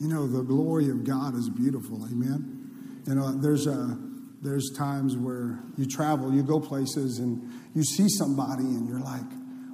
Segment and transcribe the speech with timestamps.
[0.00, 2.04] You know, the glory of God is beautiful.
[2.06, 3.02] Amen.
[3.06, 3.98] You know, there's a
[4.42, 7.42] there's times where you travel, you go places, and
[7.74, 9.26] you see somebody, and you're like,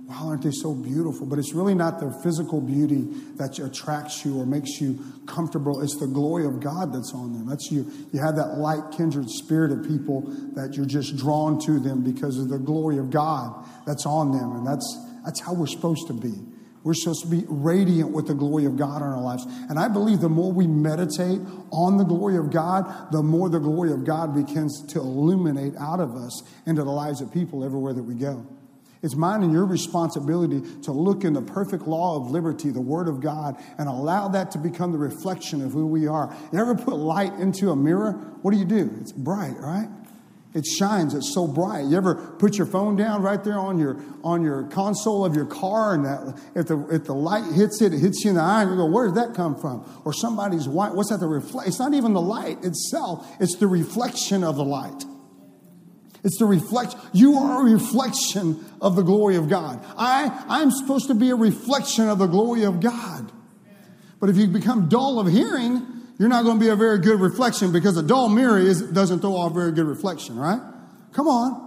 [0.07, 1.27] wow, aren't they so beautiful?
[1.27, 5.83] But it's really not their physical beauty that attracts you or makes you comfortable.
[5.83, 7.47] It's the glory of God that's on them.
[7.49, 7.91] That's you.
[8.13, 10.23] You have that light, kindred spirit of people
[10.55, 14.57] that you're just drawn to them because of the glory of God that's on them.
[14.57, 16.35] And that's, that's how we're supposed to be.
[16.87, 19.45] We're supposed to be radiant with the glory of God in our lives.
[19.69, 21.41] And I believe the more we meditate
[21.73, 25.99] on the glory of God, the more the glory of God begins to illuminate out
[25.99, 28.47] of us into the lives of people everywhere that we go.
[29.03, 33.09] It's mine and your responsibility to look in the perfect law of liberty, the Word
[33.09, 36.33] of God, and allow that to become the reflection of who we are.
[36.53, 38.13] You ever put light into a mirror?
[38.43, 38.97] What do you do?
[39.01, 39.89] It's bright, right?
[40.57, 41.13] It shines.
[41.13, 41.85] It's so bright.
[41.85, 45.45] You ever put your phone down right there on your on your console of your
[45.45, 48.43] car, and that if the if the light hits it, it hits you in the
[48.43, 50.95] eye, and you go, "Where did that come from?" Or somebody's white.
[50.95, 51.21] What's that?
[51.21, 51.69] The reflect.
[51.69, 53.31] It's not even the light itself.
[53.39, 55.05] It's the reflection of the light.
[56.25, 56.99] It's the reflection.
[57.13, 59.85] You are a reflection of the glory of God.
[59.99, 63.31] I, I'm supposed to be a reflection of the glory of God.
[64.21, 65.87] But if you become dull of hearing,
[66.19, 69.21] you're not going to be a very good reflection because a dull mirror is, doesn't
[69.21, 70.61] throw off very good reflection, right?
[71.13, 71.67] Come on.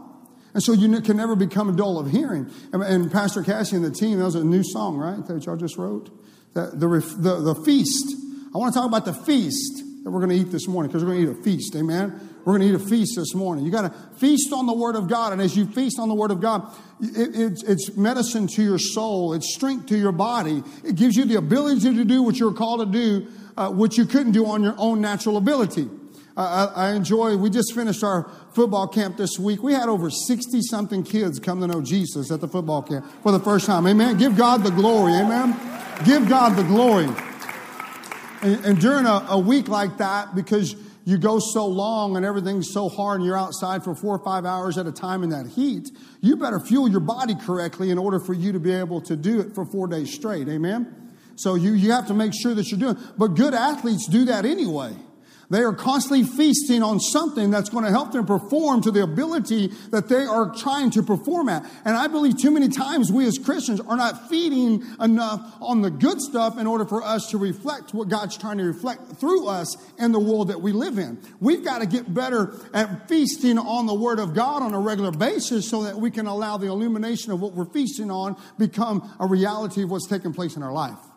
[0.53, 2.49] And so you can never become dull of hearing.
[2.73, 5.25] And, and Pastor Cassie and the team, that was a new song, right?
[5.27, 6.09] That y'all just wrote?
[6.53, 8.15] The, the, the, the feast.
[8.53, 11.03] I want to talk about the feast that we're going to eat this morning because
[11.03, 11.75] we're going to eat a feast.
[11.75, 12.28] Amen.
[12.45, 13.65] We're going to eat a feast this morning.
[13.65, 15.33] You got to feast on the Word of God.
[15.33, 18.79] And as you feast on the Word of God, it, it, it's medicine to your
[18.79, 20.63] soul, it's strength to your body.
[20.83, 24.05] It gives you the ability to do what you're called to do, uh, which you
[24.05, 25.89] couldn't do on your own natural ability.
[26.37, 29.61] Uh, I, I enjoy, we just finished our football camp this week.
[29.61, 33.33] We had over 60 something kids come to know Jesus at the football camp for
[33.33, 33.85] the first time.
[33.85, 34.17] Amen.
[34.17, 35.13] Give God the glory.
[35.13, 35.55] Amen.
[36.05, 37.09] Give God the glory.
[38.41, 42.71] And, and during a, a week like that, because you go so long and everything's
[42.71, 45.47] so hard and you're outside for four or five hours at a time in that
[45.47, 45.89] heat,
[46.21, 49.39] you better fuel your body correctly in order for you to be able to do
[49.39, 50.47] it for four days straight.
[50.47, 51.15] Amen?
[51.35, 52.97] So you, you have to make sure that you're doing.
[53.17, 54.93] But good athletes do that anyway.
[55.49, 59.67] They are constantly feasting on something that's going to help them perform to the ability
[59.89, 61.65] that they are trying to perform at.
[61.85, 65.89] And I believe too many times we as Christians are not feeding enough on the
[65.89, 69.75] good stuff in order for us to reflect what God's trying to reflect through us
[69.97, 71.19] in the world that we live in.
[71.39, 75.11] We've got to get better at feasting on the Word of God on a regular
[75.11, 79.25] basis so that we can allow the illumination of what we're feasting on become a
[79.25, 81.08] reality of what's taking place in our life.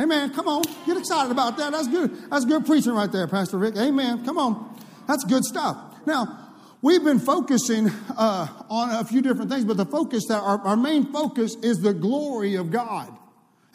[0.00, 0.32] Amen.
[0.32, 0.62] Come on.
[0.86, 1.72] Get excited about that.
[1.72, 2.30] That's good.
[2.30, 3.76] That's good preaching right there, Pastor Rick.
[3.76, 4.24] Amen.
[4.24, 4.78] Come on.
[5.06, 5.76] That's good stuff.
[6.06, 10.58] Now, we've been focusing uh, on a few different things, but the focus that our,
[10.60, 13.14] our main focus is the glory of God.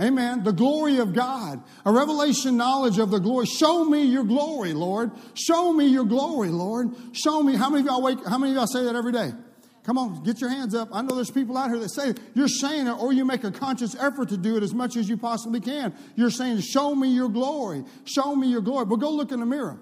[0.01, 0.43] Amen.
[0.43, 1.61] The glory of God.
[1.85, 3.45] A revelation knowledge of the glory.
[3.45, 5.11] Show me your glory, Lord.
[5.35, 6.89] Show me your glory, Lord.
[7.13, 7.55] Show me.
[7.55, 9.31] How many of y'all wake, how many of y'all say that every day?
[9.85, 10.90] Come on, get your hands up.
[10.91, 13.51] I know there's people out here that say you're saying it, or you make a
[13.51, 15.94] conscious effort to do it as much as you possibly can.
[16.16, 17.84] You're saying, Show me your glory.
[18.03, 18.85] Show me your glory.
[18.85, 19.78] But go look in the mirror.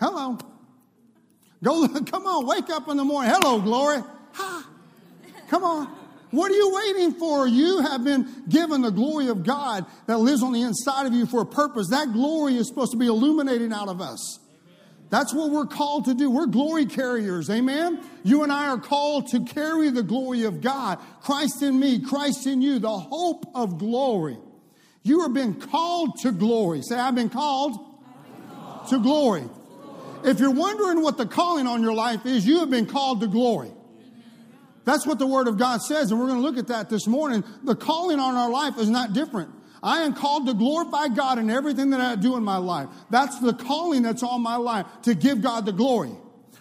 [0.00, 0.38] Hello.
[1.62, 2.10] Go look.
[2.10, 3.32] Come on, wake up in the morning.
[3.34, 4.02] Hello, glory.
[4.32, 4.68] Ha.
[5.48, 5.94] Come on.
[6.30, 7.46] What are you waiting for?
[7.46, 11.26] You have been given the glory of God that lives on the inside of you
[11.26, 11.88] for a purpose.
[11.90, 14.38] That glory is supposed to be illuminating out of us.
[15.08, 16.30] That's what we're called to do.
[16.30, 17.48] We're glory carriers.
[17.48, 18.00] Amen.
[18.24, 20.98] You and I are called to carry the glory of God.
[21.22, 24.38] Christ in me, Christ in you, the hope of glory.
[25.02, 26.82] You are being called to glory.
[26.82, 28.88] Say, I've been called, been called.
[28.88, 29.42] to glory.
[29.42, 30.30] glory.
[30.30, 33.28] If you're wondering what the calling on your life is, you have been called to
[33.28, 33.70] glory.
[34.84, 37.06] That's what the Word of God says, and we're going to look at that this
[37.06, 37.44] morning.
[37.62, 39.50] The calling on our life is not different.
[39.82, 42.88] I am called to glorify God in everything that I do in my life.
[43.10, 46.12] That's the calling that's on my life, to give God the glory.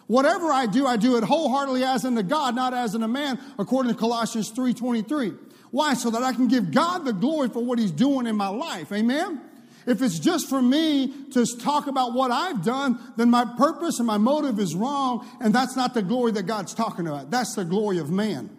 [0.08, 3.92] Whatever I do, I do it wholeheartedly as unto God, not as unto man, according
[3.92, 5.38] to Colossians 3.23.
[5.72, 5.94] Why?
[5.96, 8.92] So that I can give God the glory for what he's doing in my life.
[8.92, 9.42] Amen?
[9.88, 14.08] If it's just for me to talk about what I've done, then my purpose and
[14.08, 17.30] my motive is wrong, and that's not the glory that God's talking about.
[17.30, 18.58] That's the glory of man.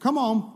[0.00, 0.53] Come on.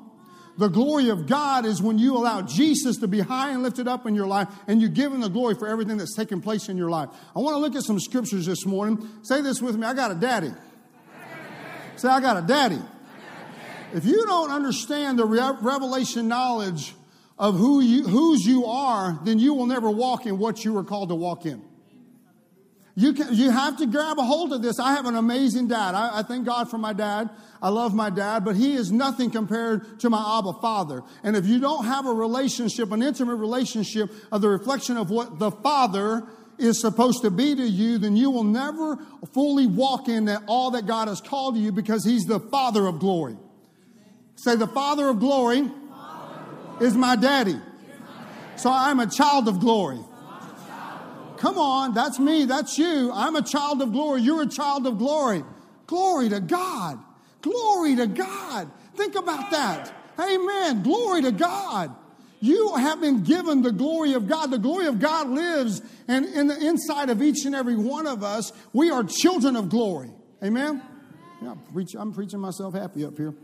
[0.58, 4.06] The glory of God is when you allow Jesus to be high and lifted up
[4.06, 6.76] in your life and you give him the glory for everything that's taken place in
[6.76, 7.10] your life.
[7.37, 9.08] I want to look at some scriptures this morning.
[9.22, 10.50] Say this with me I got a daddy.
[11.94, 12.81] Say, I got a daddy.
[13.94, 16.94] If you don't understand the revelation knowledge
[17.38, 20.84] of who you, whose you are, then you will never walk in what you were
[20.84, 21.62] called to walk in.
[22.98, 24.80] You, can, you have to grab a hold of this.
[24.80, 25.94] I have an amazing dad.
[25.94, 27.30] I, I, thank God for my dad.
[27.62, 31.04] I love my dad, but he is nothing compared to my Abba Father.
[31.22, 35.38] And if you don't have a relationship, an intimate relationship of the reflection of what
[35.38, 36.24] the Father
[36.58, 38.98] is supposed to be to you, then you will never
[39.32, 42.98] fully walk in that all that God has called you because he's the Father of
[42.98, 43.36] glory.
[44.34, 46.86] Say, the Father of glory, Father of glory.
[46.88, 47.60] is my daddy.
[48.56, 50.00] So I'm a child of glory.
[51.38, 53.11] Come on, that's me, that's you.
[53.12, 54.23] I'm a child of glory.
[54.23, 55.44] You're a child of glory.
[55.87, 56.99] Glory to God.
[57.43, 58.70] Glory to God.
[58.94, 59.93] Think about that.
[60.19, 60.82] Amen.
[60.82, 61.94] Glory to God.
[62.40, 64.50] You have been given the glory of God.
[64.50, 68.23] The glory of God lives and in the inside of each and every one of
[68.23, 68.52] us.
[68.73, 70.11] We are children of glory.
[70.43, 70.82] Amen.
[71.43, 71.55] Yeah,
[71.99, 73.35] I'm preaching myself happy up here.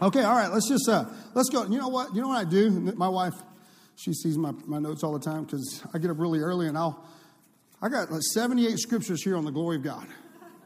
[0.00, 0.50] Okay, all right.
[0.52, 1.64] Let's just uh, let's go.
[1.64, 2.14] You know what?
[2.14, 2.70] You know what I do?
[2.70, 3.34] My wife,
[3.96, 6.76] she sees my, my notes all the time because I get up really early and
[6.76, 7.04] I'll
[7.86, 10.08] I got like 78 scriptures here on the glory of God.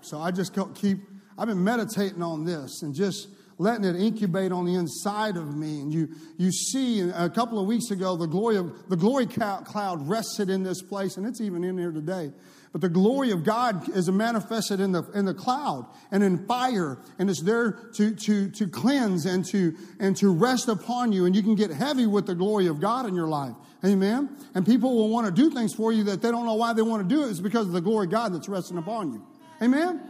[0.01, 1.01] So I just keep,
[1.37, 3.29] I've been meditating on this and just
[3.59, 5.83] letting it incubate on the inside of me.
[5.83, 6.09] And you,
[6.39, 10.63] you see, a couple of weeks ago, the glory of the glory cloud rested in
[10.63, 12.33] this place, and it's even in here today.
[12.73, 16.97] But the glory of God is manifested in the, in the cloud and in fire,
[17.19, 21.27] and it's there to, to, to cleanse and to, and to rest upon you.
[21.27, 23.57] And you can get heavy with the glory of God in your life.
[23.85, 24.29] Amen.
[24.55, 26.83] And people will want to do things for you that they don't know why they
[26.83, 27.31] want to do it.
[27.31, 29.27] It's because of the glory of God that's resting upon you.
[29.63, 30.01] Amen.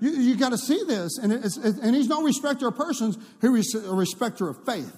[0.00, 1.18] You, you got to see this.
[1.18, 4.94] And, it's, and he's no respecter of persons, he's a respecter of faith.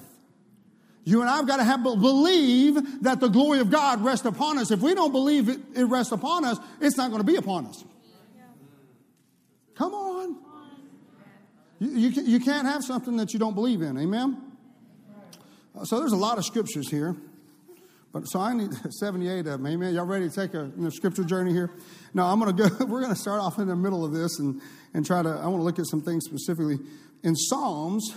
[1.02, 4.70] You and I've got to have believe that the glory of God rests upon us.
[4.70, 7.66] If we don't believe it, it rests upon us, it's not going to be upon
[7.66, 7.84] us.
[9.74, 10.36] Come on.
[11.78, 13.96] You, you, you can't have something that you don't believe in.
[13.98, 14.42] Amen?
[15.84, 17.16] So there's a lot of scriptures here.
[18.12, 19.66] But so I need 78 of them.
[19.66, 19.94] Amen.
[19.94, 21.70] Y'all ready to take a you know, scripture journey here?
[22.14, 22.84] No, I'm going to go.
[22.86, 24.60] We're going to start off in the middle of this and,
[24.94, 25.28] and try to.
[25.28, 26.78] I want to look at some things specifically
[27.22, 28.14] in Psalms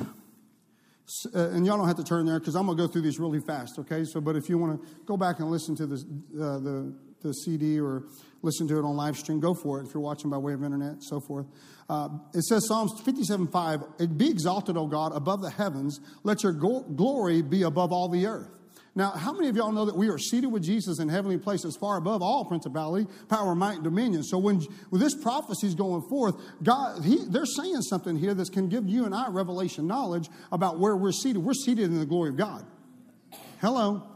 [1.36, 3.20] uh, and y'all don't have to turn there because I'm going to go through these
[3.20, 4.06] really fast, okay?
[4.06, 7.80] So, but if you want to go back and listen to uh, the, the CD
[7.80, 8.04] or
[8.42, 10.64] listen to it on live stream, go for it if you're watching by way of
[10.64, 11.46] internet, so forth.
[11.90, 16.54] Uh, it says, Psalms 57 5, Be exalted, O God, above the heavens, let your
[16.54, 18.50] go- glory be above all the earth.
[18.96, 21.76] Now, how many of y'all know that we are seated with Jesus in heavenly places
[21.76, 24.24] far above all principality, power, might, and dominion?
[24.24, 28.52] So when, when this prophecy is going forth, God, he, they're saying something here that
[28.52, 31.40] can give you and I revelation knowledge about where we're seated.
[31.40, 32.66] We're seated in the glory of God.
[33.62, 34.13] Hello.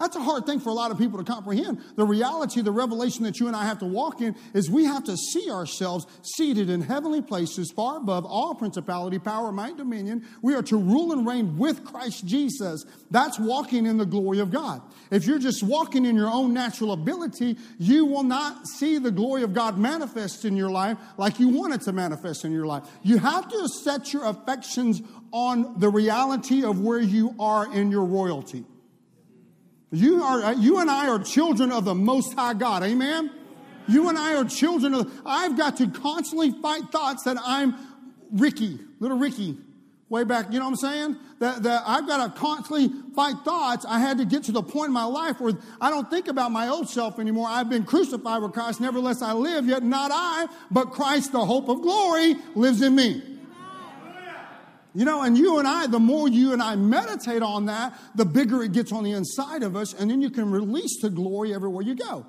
[0.00, 1.80] That's a hard thing for a lot of people to comprehend.
[1.96, 5.04] The reality, the revelation that you and I have to walk in is we have
[5.04, 10.26] to see ourselves seated in heavenly places far above all principality, power, might, dominion.
[10.42, 12.84] We are to rule and reign with Christ Jesus.
[13.10, 14.82] That's walking in the glory of God.
[15.10, 19.44] If you're just walking in your own natural ability, you will not see the glory
[19.44, 22.82] of God manifest in your life like you want it to manifest in your life.
[23.02, 28.04] You have to set your affections on the reality of where you are in your
[28.04, 28.64] royalty.
[29.94, 32.82] You, are, uh, you and I are children of the Most High God.
[32.82, 33.30] Amen?
[33.86, 37.76] You and I are children of, I've got to constantly fight thoughts that I'm
[38.32, 39.56] Ricky, little Ricky,
[40.08, 40.46] way back.
[40.52, 41.16] You know what I'm saying?
[41.38, 43.86] That, that I've got to constantly fight thoughts.
[43.88, 46.50] I had to get to the point in my life where I don't think about
[46.50, 47.46] my old self anymore.
[47.48, 48.80] I've been crucified with Christ.
[48.80, 53.33] Nevertheless, I live, yet not I, but Christ, the hope of glory, lives in me.
[54.94, 58.24] You know, and you and I, the more you and I meditate on that, the
[58.24, 61.52] bigger it gets on the inside of us, and then you can release the glory
[61.52, 62.24] everywhere you go.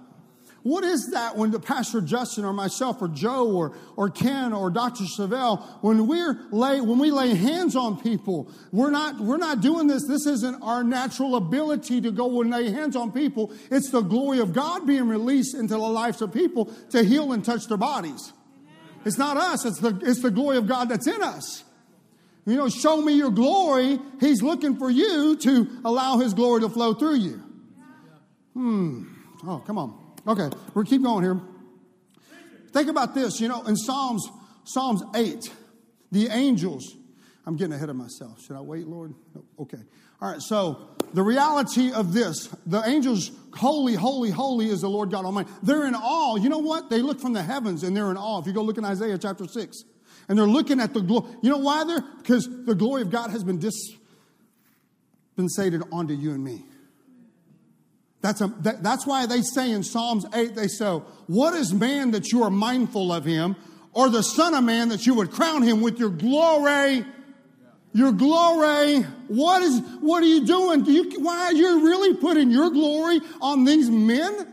[0.63, 4.71] What is that when the Pastor Justin or myself or Joe or, or Ken or
[4.71, 5.03] Dr.
[5.03, 9.85] Savelle, when we're lay, when we lay hands on people, we're not, we're not doing
[9.85, 10.07] this.
[10.07, 13.53] This isn't our natural ability to go and lay hands on people.
[13.69, 17.45] It's the glory of God being released into the lives of people to heal and
[17.45, 18.33] touch their bodies.
[19.05, 19.65] It's not us.
[19.65, 21.63] It's the, it's the glory of God that's in us
[22.45, 23.99] you know, show me your glory.
[24.19, 27.43] He's looking for you to allow his glory to flow through you.
[28.53, 29.03] Hmm.
[29.45, 29.99] Oh, come on.
[30.27, 31.39] Okay, we're keep going here.
[32.71, 34.27] Think about this, you know, in Psalms,
[34.65, 35.49] Psalms 8,
[36.11, 36.95] the angels,
[37.45, 38.41] I'm getting ahead of myself.
[38.41, 39.13] Should I wait, Lord?
[39.33, 39.45] No.
[39.59, 39.77] Okay.
[40.21, 45.11] All right, so the reality of this, the angels, holy, holy, holy is the Lord
[45.11, 45.49] God Almighty.
[45.61, 46.37] They're in awe.
[46.37, 46.89] You know what?
[46.89, 48.39] They look from the heavens and they're in awe.
[48.39, 49.83] If you go look in Isaiah chapter 6,
[50.27, 51.29] and they're looking at the glory.
[51.41, 52.03] You know why they're?
[52.17, 53.59] Because the glory of God has been
[55.35, 56.63] dispensated onto you and me.
[58.21, 62.09] That's, a, that, that's why they say in Psalms 8, they say, What is man
[62.11, 63.55] that you are mindful of him,
[63.93, 67.05] or the Son of Man that you would crown him with your glory?
[67.93, 69.01] Your glory.
[69.27, 70.83] What is what are you doing?
[70.83, 74.51] Do you, why are you really putting your glory on these men?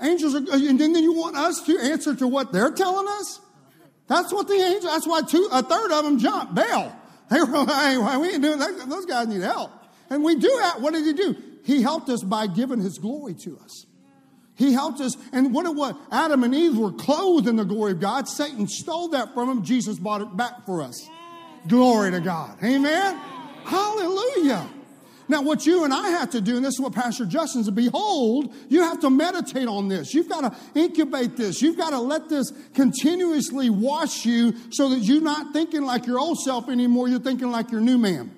[0.00, 3.40] Angels are, and then you want us to answer to what they're telling us?
[4.06, 6.94] That's what the angel, that's why two, a third of them jumped, bail.
[7.30, 8.88] They were, like, hey, we ain't doing that.
[8.88, 9.70] Those guys need help.
[10.10, 10.80] And we do that.
[10.80, 11.34] What did he do?
[11.64, 13.86] He helped us by giving his glory to us.
[14.56, 15.16] He helped us.
[15.32, 18.28] And what it was, Adam and Eve were clothed in the glory of God.
[18.28, 19.64] Satan stole that from them.
[19.64, 21.08] Jesus bought it back for us.
[21.66, 22.62] Glory to God.
[22.62, 23.16] Amen.
[23.64, 24.68] Hallelujah.
[25.28, 27.74] Now, what you and I have to do, and this is what Pastor Justin said,
[27.74, 30.12] behold, you have to meditate on this.
[30.12, 31.62] You've got to incubate this.
[31.62, 36.18] You've got to let this continuously wash you so that you're not thinking like your
[36.18, 37.08] old self anymore.
[37.08, 38.32] You're thinking like your new man.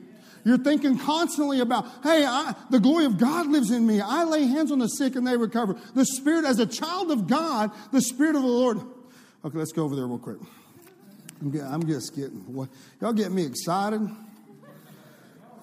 [0.45, 4.01] You're thinking constantly about, hey, I, the glory of God lives in me.
[4.01, 5.77] I lay hands on the sick and they recover.
[5.97, 8.79] The Spirit, as a child of God, the Spirit of the Lord.
[9.45, 10.37] Okay, let's go over there real quick.
[11.41, 12.69] I'm, I'm just getting,
[13.01, 14.09] y'all get me excited?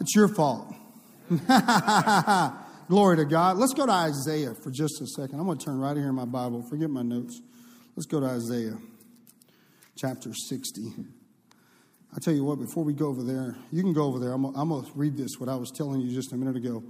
[0.02, 0.76] It's your fault.
[2.90, 3.58] Glory to God.
[3.58, 5.40] Let's go to Isaiah for just a second.
[5.40, 6.62] I'm going to turn right here in my Bible.
[6.70, 7.42] Forget my notes.
[7.96, 8.78] Let's go to Isaiah
[9.96, 10.82] chapter 60.
[12.16, 14.34] I tell you what, before we go over there, you can go over there.
[14.34, 16.84] I'm, I'm going to read this, what I was telling you just a minute ago.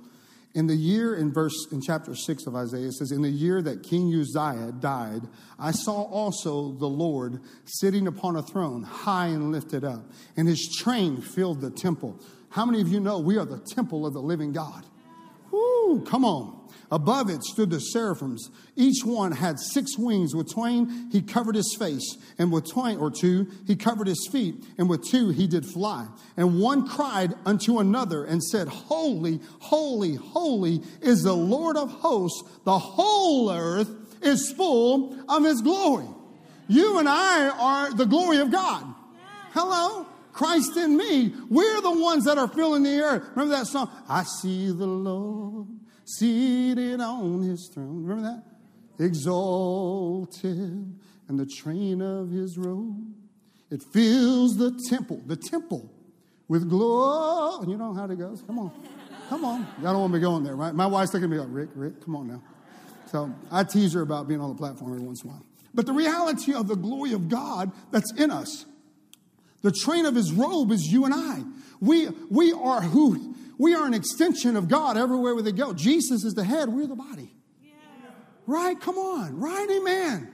[0.55, 3.61] In the year, in verse, in chapter 6 of Isaiah, it says, In the year
[3.61, 5.21] that King Uzziah died,
[5.57, 10.03] I saw also the Lord sitting upon a throne, high and lifted up,
[10.37, 12.19] and his train filled the temple.
[12.53, 14.86] How many of you know we are the temple of the living God?
[15.50, 16.69] Woo, come on.
[16.91, 18.51] Above it stood the seraphims.
[18.75, 20.36] Each one had six wings.
[20.36, 24.63] With twain, he covered his face, and with twain or two, he covered his feet,
[24.77, 26.05] and with two, he did fly.
[26.38, 32.43] And one cried unto another and said, Holy, holy, holy is the Lord of hosts.
[32.65, 33.89] The whole earth
[34.22, 36.07] is full of his glory.
[36.67, 38.93] You and I are the glory of God.
[39.53, 40.05] Hello?
[40.33, 41.33] Christ in me.
[41.49, 43.23] We're the ones that are filling the earth.
[43.35, 43.89] Remember that song?
[44.09, 45.67] I see the Lord
[46.05, 48.03] seated on his throne.
[48.03, 48.29] Remember
[48.97, 49.03] that?
[49.03, 50.49] Exalted,
[51.27, 53.13] and the train of his robe.
[53.71, 55.89] It fills the temple, the temple
[56.47, 57.69] with glory.
[57.69, 58.41] You know how it goes?
[58.45, 58.71] Come on.
[59.29, 59.67] Come on.
[59.81, 60.75] Y'all don't want me going there, right?
[60.75, 62.41] My wife's looking at me like, Rick, Rick, come on now.
[63.07, 65.45] So I tease her about being on the platform every once in a while.
[65.73, 68.65] But the reality of the glory of God that's in us,
[69.63, 71.41] the train of his robe is you and I.
[71.79, 75.74] We, we are who we are an extension of God everywhere we go.
[75.74, 77.34] Jesus is the head, we're the body.
[77.63, 77.72] Yeah.
[78.48, 78.79] Right?
[78.79, 79.39] Come on.
[79.39, 79.70] Right?
[79.70, 80.32] Amen.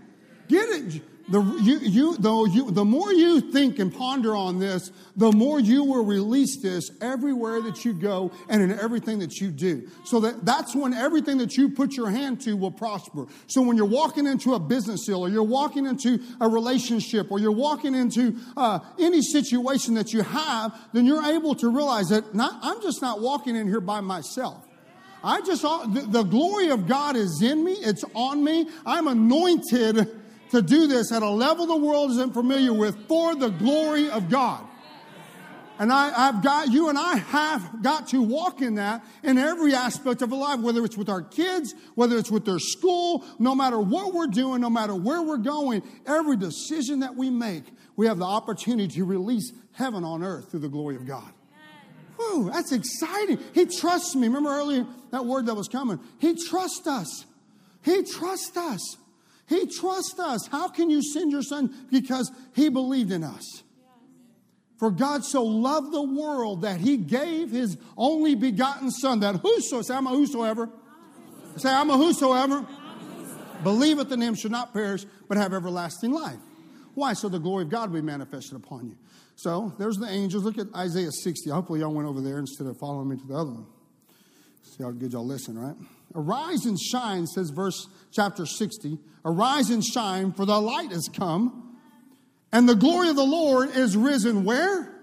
[0.47, 1.01] Get it.
[1.29, 5.59] The, you, you, the, you, the more you think and ponder on this, the more
[5.59, 9.87] you will release this everywhere that you go and in everything that you do.
[10.05, 13.27] So that, that's when everything that you put your hand to will prosper.
[13.45, 17.39] So when you're walking into a business deal or you're walking into a relationship or
[17.39, 22.33] you're walking into uh, any situation that you have, then you're able to realize that
[22.33, 24.65] not, I'm just not walking in here by myself.
[25.23, 27.73] I just, the, the glory of God is in me.
[27.73, 28.69] It's on me.
[28.85, 30.18] I'm anointed
[30.51, 34.29] to do this at a level the world isn't familiar with for the glory of
[34.29, 34.65] God.
[35.79, 39.73] And I, have got, you and I have got to walk in that in every
[39.73, 43.55] aspect of our life, whether it's with our kids, whether it's with their school, no
[43.55, 47.63] matter what we're doing, no matter where we're going, every decision that we make,
[47.95, 51.31] we have the opportunity to release heaven on earth through the glory of God.
[52.17, 53.39] Whew, that's exciting.
[53.53, 54.27] He trusts me.
[54.27, 56.01] Remember earlier that word that was coming?
[56.19, 57.25] He trusts us.
[57.83, 58.97] He trusts us.
[59.49, 60.47] He trusts us.
[60.47, 61.73] How can you send your son?
[61.91, 63.63] Because he believed in us.
[64.77, 69.81] For God so loved the world that he gave his only begotten son, that whoso,
[69.81, 70.69] say I'm a whosoever.
[71.57, 72.65] Say I'm a whosoever.
[73.63, 76.39] Believeth in him should not perish, but have everlasting life.
[76.93, 77.13] Why?
[77.13, 78.95] So the glory of God will be manifested upon you.
[79.35, 80.43] So there's the angels.
[80.43, 81.49] Look at Isaiah 60.
[81.49, 83.65] Hopefully y'all went over there instead of following me to the other one.
[84.63, 85.75] See how good y'all listen, right?
[86.15, 88.97] Arise and shine, says verse chapter 60.
[89.25, 91.77] Arise and shine, for the light has come,
[92.51, 94.95] and the glory of the Lord is risen where?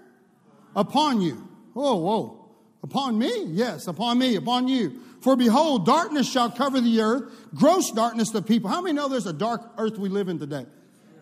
[0.75, 1.47] Upon you.
[1.75, 2.49] Oh, whoa.
[2.83, 3.45] Upon me?
[3.47, 5.01] Yes, upon me, upon you.
[5.21, 8.69] For behold, darkness shall cover the earth, gross darkness the people.
[8.69, 10.65] How many know there's a dark earth we live in today?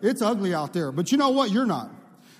[0.02, 1.50] It's ugly out there, but you know what?
[1.50, 1.90] You're not.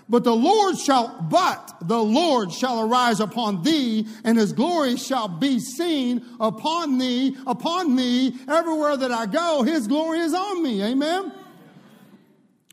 [0.08, 5.26] But the Lord shall, but the Lord shall arise upon thee, and his glory shall
[5.26, 10.82] be seen upon thee, upon me, everywhere that I go, his glory is on me.
[10.82, 11.32] Amen.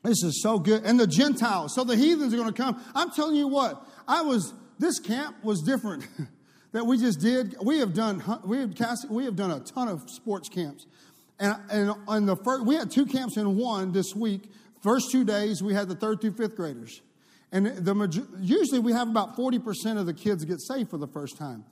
[0.03, 0.83] This is so good.
[0.83, 2.83] And the Gentiles, so the heathens are going to come.
[2.93, 6.05] I'm telling you what, I was, this camp was different
[6.71, 7.55] that we just did.
[7.63, 10.85] We have done, we have, cast, we have done a ton of sports camps.
[11.39, 14.51] And, and the first, we had two camps in one this week.
[14.81, 17.01] First two days, we had the third through fifth graders.
[17.53, 21.37] And the, usually we have about 40% of the kids get saved for the first
[21.37, 21.63] time.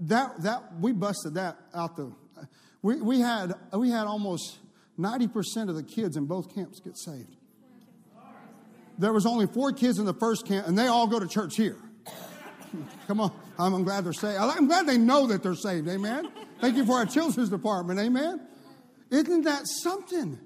[0.00, 2.10] That, that, we busted that out the,
[2.80, 4.56] we, we, had, we had almost
[4.98, 7.36] 90% of the kids in both camps get saved.
[8.98, 11.54] There was only four kids in the first camp, and they all go to church
[11.54, 11.76] here.
[13.06, 13.30] Come on.
[13.58, 14.38] I'm glad they're saved.
[14.38, 15.86] I'm glad they know that they're saved.
[15.86, 16.30] Amen.
[16.62, 18.00] Thank you for our children's department.
[18.00, 18.40] Amen.
[19.10, 20.38] Isn't that something?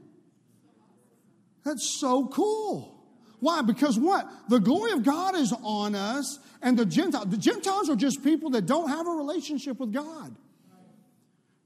[1.64, 2.99] That's so cool.
[3.40, 3.62] Why?
[3.62, 4.28] Because what?
[4.48, 8.50] The glory of God is on us, and the Gentiles, the Gentiles are just people
[8.50, 10.36] that don't have a relationship with God.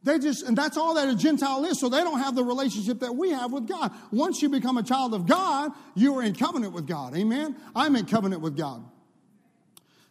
[0.04, 3.00] They just, and that's all that a Gentile is, so they don't have the relationship
[3.00, 3.90] that we have with God.
[4.12, 7.16] Once you become a child of God, you are in covenant with God.
[7.16, 7.56] Amen?
[7.74, 8.84] I'm in covenant with God.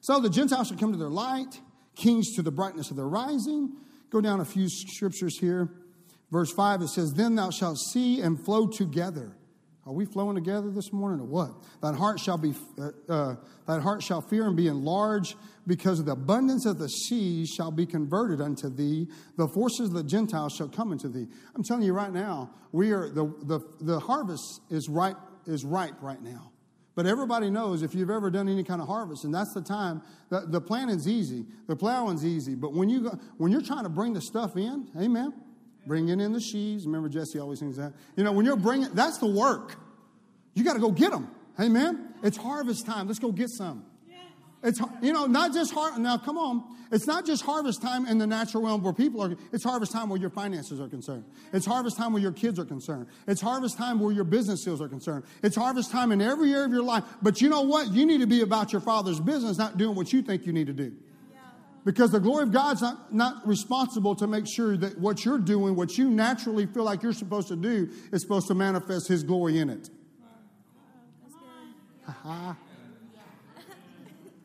[0.01, 1.61] So the Gentiles shall come to their light,
[1.95, 3.73] kings to the brightness of their rising.
[4.09, 5.69] Go down a few scriptures here.
[6.31, 9.37] Verse 5, it says, Then thou shalt see and flow together.
[9.85, 11.51] Are we flowing together this morning or what?
[11.81, 12.53] That heart shall be,
[13.09, 13.35] uh,
[13.67, 15.35] uh, heart shall fear and be enlarged
[15.67, 19.07] because of the abundance of the seas shall be converted unto thee.
[19.37, 21.27] The forces of the Gentiles shall come unto thee.
[21.53, 26.01] I'm telling you right now, we are, the, the, the harvest is ripe, is ripe
[26.01, 26.51] right now.
[26.95, 30.01] But everybody knows if you've ever done any kind of harvest, and that's the time,
[30.29, 32.55] the, the planning's easy, the plowing's easy.
[32.55, 35.33] But when, you go, when you're trying to bring the stuff in, amen,
[35.85, 37.93] bringing in the sheaves, remember Jesse always sings that.
[38.15, 39.75] You know, when you're bringing, that's the work.
[40.53, 42.13] You got to go get them, amen.
[42.23, 43.07] It's harvest time.
[43.07, 43.85] Let's go get some.
[44.63, 46.63] It's, you know, not just har- now come on.
[46.89, 50.09] It's not just harvest time in the natural realm where people are, it's harvest time
[50.09, 51.25] where your finances are concerned.
[51.51, 53.07] It's harvest time where your kids are concerned.
[53.27, 55.25] It's harvest time where your business skills are concerned.
[55.41, 57.03] It's harvest time in every area of your life.
[57.21, 57.91] But you know what?
[57.91, 60.67] You need to be about your father's business, not doing what you think you need
[60.67, 60.93] to do.
[61.85, 65.75] Because the glory of God's not, not responsible to make sure that what you're doing,
[65.75, 69.59] what you naturally feel like you're supposed to do, is supposed to manifest His glory
[69.59, 69.89] in it.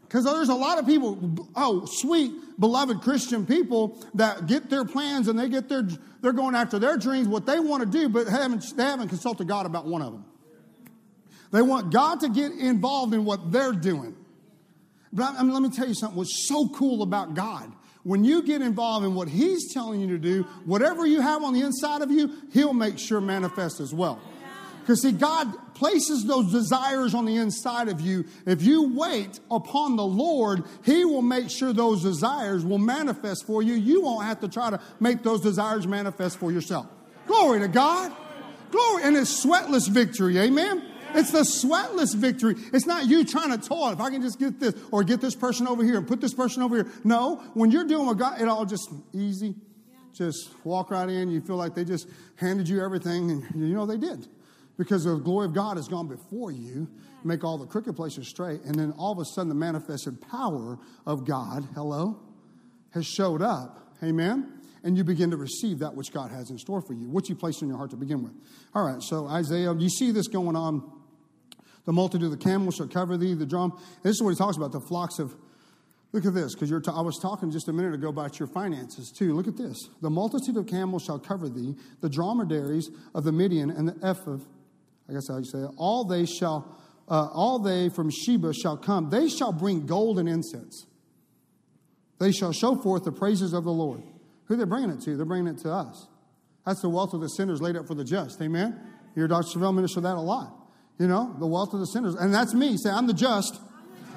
[0.08, 5.28] Because there's a lot of people, oh, sweet, beloved Christian people that get their plans
[5.28, 5.86] and they get their,
[6.22, 9.46] they're going after their dreams, what they want to do, but haven't, they haven't consulted
[9.46, 10.24] God about one of them.
[11.50, 14.16] They want God to get involved in what they're doing.
[15.12, 17.72] But I mean, let me tell you something what's so cool about God.
[18.04, 21.52] When you get involved in what He's telling you to do, whatever you have on
[21.52, 24.20] the inside of you, He'll make sure manifest as well.
[24.80, 28.24] Because, see, God places those desires on the inside of you.
[28.46, 33.62] If you wait upon the Lord, He will make sure those desires will manifest for
[33.62, 33.74] you.
[33.74, 36.86] You won't have to try to make those desires manifest for yourself.
[37.26, 38.10] Glory to God.
[38.70, 39.02] Glory.
[39.02, 40.38] And it's sweatless victory.
[40.38, 40.82] Amen.
[41.14, 42.56] It's the sweatless victory.
[42.72, 43.90] It's not you trying to toil.
[43.90, 46.34] If I can just get this or get this person over here and put this
[46.34, 46.92] person over here.
[47.04, 49.54] No, when you're doing what God, it all just easy.
[50.12, 51.30] Just walk right in.
[51.30, 54.26] You feel like they just handed you everything, and you know they did
[54.78, 56.88] because the glory of God has gone before you,
[57.24, 60.78] make all the crooked places straight, and then all of a sudden the manifested power
[61.04, 62.20] of God, hello,
[62.94, 63.92] has showed up.
[64.02, 64.52] Amen.
[64.84, 67.34] And you begin to receive that which God has in store for you, what you
[67.34, 68.32] placed in your heart to begin with.
[68.72, 70.97] All right, so Isaiah, you see this going on.
[71.88, 73.72] The multitude of the camels shall cover thee, the drum.
[74.02, 75.34] This is what he talks about the flocks of.
[76.12, 79.32] Look at this, because I was talking just a minute ago about your finances too.
[79.32, 79.78] Look at this.
[80.02, 84.36] The multitude of camels shall cover thee, the dromedaries of the Midian and the Ephah
[85.08, 85.70] I guess how you say it.
[85.78, 86.76] All they shall,
[87.08, 89.08] uh, all they from Sheba shall come.
[89.08, 90.84] They shall bring gold and incense.
[92.20, 94.02] They shall show forth the praises of the Lord.
[94.44, 95.16] Who they're bringing it to?
[95.16, 96.06] They're bringing it to us.
[96.66, 98.42] That's the wealth of the sinners laid up for the just.
[98.42, 98.78] Amen.
[99.16, 99.58] You Dr.
[99.58, 100.57] Savelle minister that a lot.
[100.98, 102.14] You know, the wealth of the sinners.
[102.14, 102.76] And that's me.
[102.76, 103.60] Say, I'm the just.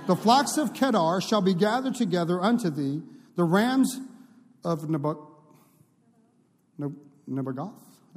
[0.07, 3.01] The flocks of Kedar shall be gathered together unto thee.
[3.35, 3.99] The rams
[4.63, 5.27] of Nebuchadnezzar,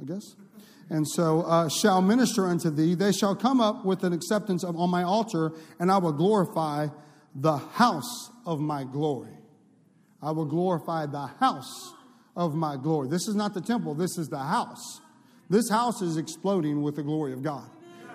[0.01, 0.35] I guess
[0.89, 2.95] and so uh, shall minister unto thee.
[2.95, 6.87] They shall come up with an acceptance of, on my altar, and I will glorify
[7.33, 9.33] the house of my glory.
[10.21, 11.93] I will glorify the house
[12.35, 13.09] of my glory.
[13.09, 15.01] This is not the temple, this is the house.
[15.49, 17.69] This house is exploding with the glory of God.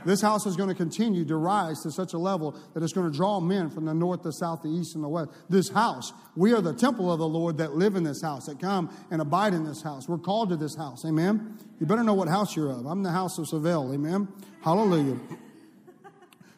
[0.05, 3.11] This house is going to continue to rise to such a level that it's going
[3.11, 5.31] to draw men from the north, the south, the east, and the west.
[5.49, 8.61] This house, we are the temple of the Lord that live in this house, that
[8.61, 10.09] come and abide in this house.
[10.09, 11.05] We're called to this house.
[11.05, 11.59] Amen.
[11.79, 12.87] You better know what house you're of.
[12.87, 13.95] I'm the house of Savelle.
[13.95, 14.29] Amen.
[14.63, 15.19] Hallelujah.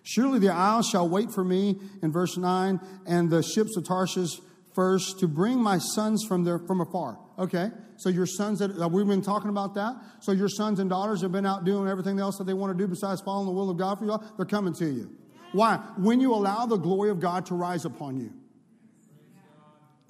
[0.03, 4.41] Surely the isles shall wait for me in verse 9, and the ships of Tarshish
[4.75, 7.19] first to bring my sons from there from afar.
[7.39, 9.97] Okay, so your sons that uh, we've been talking about that.
[10.21, 12.83] So your sons and daughters have been out doing everything else that they want to
[12.83, 14.19] do besides following the will of God for you.
[14.37, 15.11] They're coming to you.
[15.53, 15.77] Why?
[15.97, 18.33] When you allow the glory of God to rise upon you.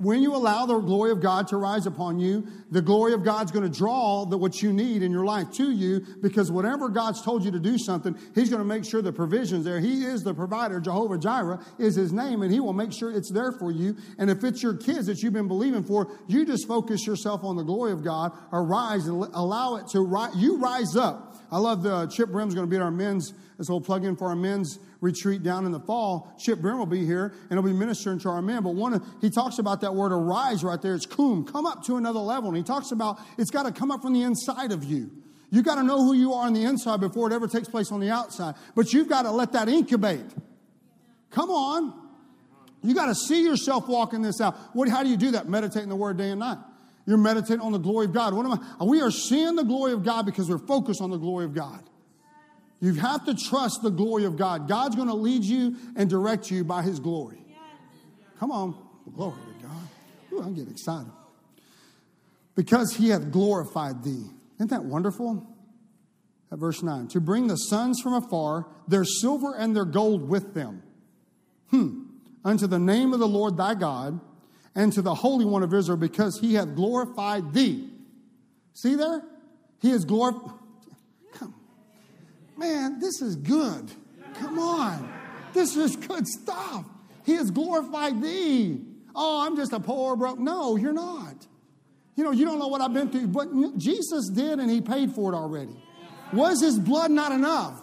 [0.03, 3.53] When you allow the glory of God to rise upon you, the glory of God's
[3.53, 7.23] going to draw the, what you need in your life to you because whatever God's
[7.23, 9.79] told you to do something, He's going to make sure the provision's there.
[9.79, 10.81] He is the provider.
[10.81, 13.97] Jehovah Jireh is His name, and He will make sure it's there for you.
[14.19, 17.57] And if it's your kids that you've been believing for, you just focus yourself on
[17.57, 20.35] the glory of God, arise and allow it to rise.
[20.35, 21.37] You rise up.
[21.53, 24.17] I love the uh, Chip Brim's going to be our men's, this whole plug in
[24.17, 26.35] for our men's retreat down in the fall.
[26.39, 28.63] Chip Brim will be here and he'll be ministering to our men.
[28.63, 30.95] But one he talks about that word arise right there.
[30.95, 32.49] It's kum, come up to another level.
[32.49, 35.11] And he talks about it's got to come up from the inside of you.
[35.51, 37.93] You got to know who you are on the inside before it ever takes place
[37.93, 38.55] on the outside.
[38.75, 40.25] But you've got to let that incubate.
[41.31, 41.93] Come on.
[42.83, 44.57] You got to see yourself walking this out.
[44.73, 45.49] What, how do you do that?
[45.49, 46.59] Meditating the word day and night.
[47.07, 48.33] You're meditating on the glory of God.
[48.35, 48.85] What am I?
[48.85, 51.83] We are seeing the glory of God because we're focused on the glory of God.
[52.83, 54.67] You have to trust the glory of God.
[54.69, 57.39] God's going to lead you and direct you by His glory.
[58.41, 58.77] Come on.
[59.15, 59.89] Glory to God.
[60.33, 61.13] Ooh, I get excited.
[62.57, 64.25] Because He hath glorified thee.
[64.57, 65.47] Isn't that wonderful?
[66.51, 67.07] At verse 9.
[67.09, 70.83] To bring the sons from afar, their silver and their gold with them.
[71.71, 72.03] Hmm.
[72.45, 74.21] Unto the name of the Lord thy God
[74.75, 77.89] and to the Holy One of Israel because he hath glorified thee.
[78.75, 79.23] See there?
[79.81, 80.59] He has glorified.
[82.63, 83.91] Man, this is good.
[84.35, 85.13] Come on.
[85.53, 86.85] This is good stuff.
[87.27, 88.81] He has glorified thee.
[89.17, 90.39] Oh, I'm just a poor broke.
[90.39, 91.45] No, you're not.
[92.15, 93.49] You know, you don't know what I've been through, but
[93.79, 95.75] Jesus did and he paid for it already.
[96.33, 97.83] Was his blood not enough?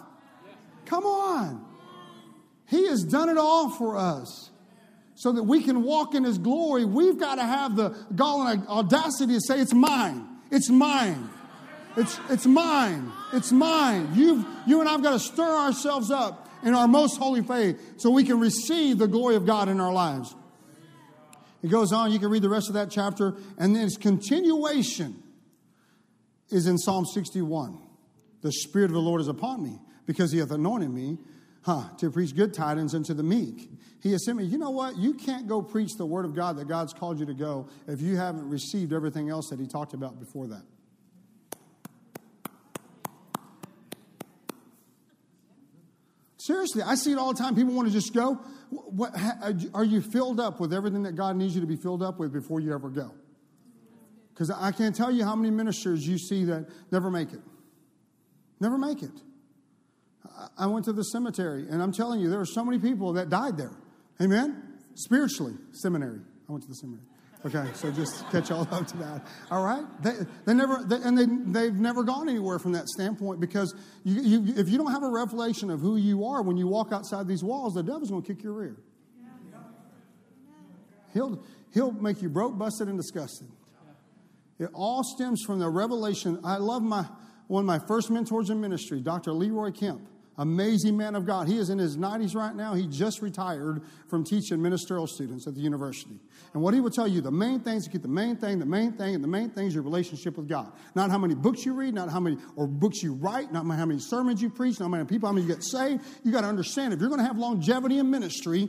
[0.86, 1.62] Come on.
[2.66, 4.50] He has done it all for us
[5.14, 6.86] so that we can walk in his glory.
[6.86, 10.26] We've got to have the gall and audacity to say, It's mine.
[10.50, 11.28] It's mine.
[11.96, 13.12] It's, it's mine.
[13.32, 14.10] It's mine.
[14.14, 18.10] You've, you and I've got to stir ourselves up in our most holy faith so
[18.10, 20.34] we can receive the glory of God in our lives.
[21.62, 25.22] It goes on, you can read the rest of that chapter, and then its continuation
[26.48, 27.78] is in Psalm 61.
[28.42, 31.18] The Spirit of the Lord is upon me because he hath anointed me
[31.62, 33.70] huh, to preach good tidings unto the meek.
[34.02, 34.44] He has sent me.
[34.44, 34.96] You know what?
[34.96, 38.00] You can't go preach the word of God that God's called you to go if
[38.00, 40.62] you haven't received everything else that he talked about before that.
[46.50, 47.54] Seriously, I see it all the time.
[47.54, 48.34] People want to just go.
[48.70, 52.02] What, uh, are you filled up with everything that God needs you to be filled
[52.02, 53.12] up with before you ever go?
[54.34, 57.38] Because I can't tell you how many ministers you see that never make it.
[58.58, 59.12] Never make it.
[60.58, 63.28] I went to the cemetery, and I'm telling you, there are so many people that
[63.28, 63.76] died there.
[64.20, 64.60] Amen?
[64.94, 66.18] Spiritually, seminary.
[66.48, 67.06] I went to the seminary.
[67.44, 69.26] Okay, so just catch all up to that.
[69.50, 70.12] All right, they,
[70.44, 71.24] they never, they, and they
[71.60, 73.74] they've never gone anywhere from that standpoint because
[74.04, 76.92] you, you, if you don't have a revelation of who you are when you walk
[76.92, 78.76] outside these walls, the devil's going to kick your rear.
[81.14, 83.48] He'll he'll make you broke, busted, and disgusted.
[84.58, 86.40] It all stems from the revelation.
[86.44, 87.06] I love my
[87.46, 89.32] one of my first mentors in ministry, Dr.
[89.32, 90.06] Leroy Kemp.
[90.40, 91.48] Amazing man of God.
[91.48, 92.72] He is in his 90s right now.
[92.72, 96.18] He just retired from teaching ministerial students at the university.
[96.54, 98.64] And what he will tell you, the main things to keep the main thing, the
[98.64, 100.72] main thing, and the main thing is your relationship with God.
[100.94, 103.84] Not how many books you read, not how many or books you write, not how
[103.84, 106.02] many sermons you preach, not how many people, how many you get saved.
[106.24, 108.66] You got to understand if you're going to have longevity in ministry,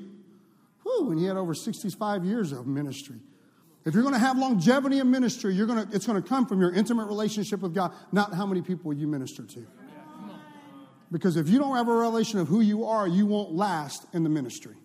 [0.84, 3.22] whew, and he had over 65 years of ministry.
[3.86, 6.48] If you're going to have longevity in ministry, you're going to, it's going to come
[6.48, 9.66] from your intimate relationship with God, not how many people you minister to.
[11.12, 14.24] Because if you don't have a revelation of who you are, you won't last in
[14.24, 14.76] the ministry.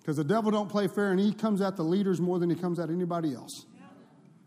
[0.00, 2.56] Because the devil don't play fair and he comes at the leaders more than he
[2.56, 3.66] comes at anybody else.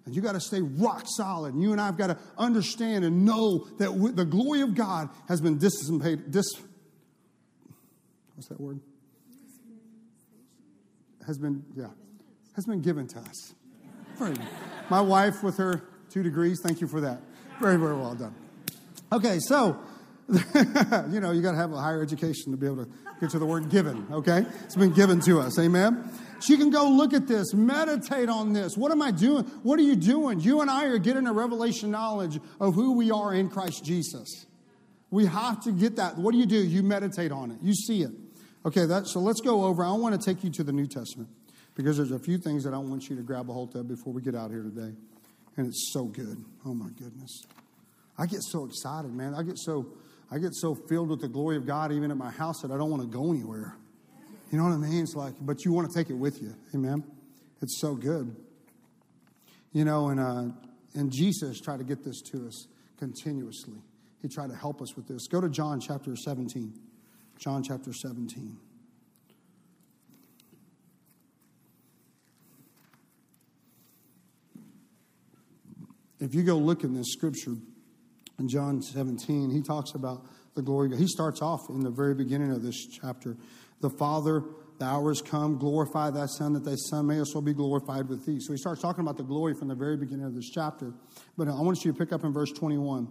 [0.05, 1.55] And you got to stay rock solid.
[1.55, 5.41] You and I have got to understand and know that the glory of God has
[5.41, 6.31] been dissipated.
[6.31, 6.45] Dis,
[8.35, 8.79] what's that word?
[11.27, 11.87] Has been, yeah,
[12.55, 13.53] has been given to us.
[14.17, 14.33] Very,
[14.89, 17.21] my wife with her two degrees, thank you for that.
[17.59, 18.33] Very, very well done.
[19.13, 19.79] Okay, so
[21.11, 23.39] you know, you got to have a higher education to be able to get to
[23.39, 24.45] the word given, okay?
[24.63, 26.09] It's been given to us, amen?
[26.41, 28.77] She can go look at this, meditate on this.
[28.77, 29.43] What am I doing?
[29.63, 30.39] What are you doing?
[30.39, 34.45] You and I are getting a revelation knowledge of who we are in Christ Jesus.
[35.09, 36.17] We have to get that.
[36.17, 36.55] What do you do?
[36.55, 38.11] You meditate on it, you see it.
[38.65, 39.83] Okay, that, so let's go over.
[39.83, 41.29] I want to take you to the New Testament
[41.75, 44.13] because there's a few things that I want you to grab a hold of before
[44.13, 44.93] we get out here today.
[45.57, 46.43] And it's so good.
[46.65, 47.43] Oh, my goodness.
[48.17, 49.33] I get so excited, man.
[49.33, 49.93] I get so
[50.31, 52.77] I get so filled with the glory of God, even at my house, that I
[52.77, 53.75] don't want to go anywhere.
[54.49, 55.03] You know what I mean?
[55.03, 56.55] It's like, but you want to take it with you.
[56.73, 57.03] Amen.
[57.61, 58.33] It's so good.
[59.73, 60.45] You know, and, uh,
[60.93, 62.67] and Jesus tried to get this to us
[62.97, 63.81] continuously.
[64.21, 65.27] He tried to help us with this.
[65.27, 66.73] Go to John chapter 17.
[67.37, 68.57] John chapter 17.
[76.19, 77.55] If you go look in this scripture,
[78.41, 80.25] in John 17, he talks about
[80.55, 80.95] the glory.
[80.97, 83.37] He starts off in the very beginning of this chapter.
[83.81, 84.43] The Father,
[84.79, 88.25] the hour has come, glorify thy Son, that thy Son may also be glorified with
[88.25, 88.39] thee.
[88.39, 90.91] So he starts talking about the glory from the very beginning of this chapter.
[91.37, 93.07] But I want you to pick up in verse 21.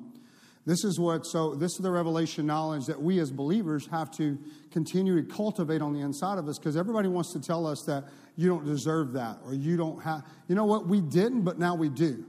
[0.66, 4.36] This is what, so this is the revelation knowledge that we as believers have to
[4.72, 8.04] continue to cultivate on the inside of us because everybody wants to tell us that
[8.36, 11.76] you don't deserve that or you don't have, you know what, we didn't, but now
[11.76, 12.26] we do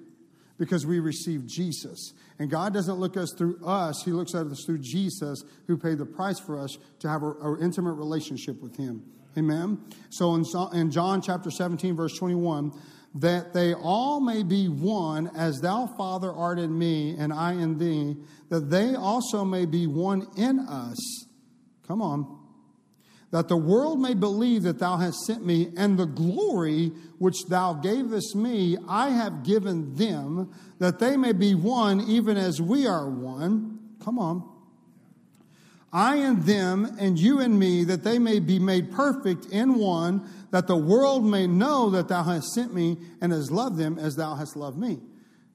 [0.61, 2.13] because we receive Jesus.
[2.37, 5.75] And God doesn't look at us through us, He looks at us through Jesus, who
[5.75, 9.01] paid the price for us to have an intimate relationship with Him.
[9.35, 9.83] Amen?
[10.11, 12.79] So in, in John chapter 17, verse 21,
[13.15, 17.79] that they all may be one, as thou, Father, art in me, and I in
[17.79, 18.17] thee,
[18.49, 21.25] that they also may be one in us.
[21.87, 22.40] Come on
[23.31, 27.73] that the world may believe that thou hast sent me, and the glory which thou
[27.73, 33.09] gavest me, I have given them, that they may be one, even as we are
[33.09, 33.79] one.
[34.03, 34.47] Come on.
[35.93, 40.29] I and them, and you and me, that they may be made perfect in one,
[40.51, 44.15] that the world may know that thou hast sent me and has loved them as
[44.15, 44.99] thou hast loved me.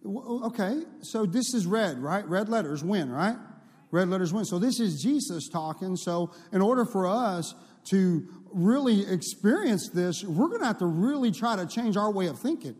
[0.06, 2.26] Okay, so this is red, right?
[2.28, 3.36] Red letters win, right?
[3.90, 4.44] Red letters win.
[4.44, 5.96] So this is Jesus talking.
[5.96, 7.54] So in order for us
[7.86, 12.26] to really experience this, we're going to have to really try to change our way
[12.26, 12.76] of thinking.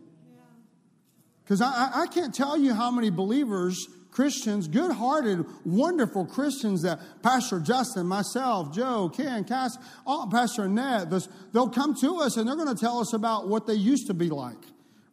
[1.43, 6.99] Because I, I can't tell you how many believers, Christians, good hearted, wonderful Christians that
[7.23, 12.47] Pastor Justin, myself, Joe, Ken, Cass, all, Pastor Annette, this, they'll come to us and
[12.47, 14.57] they're going to tell us about what they used to be like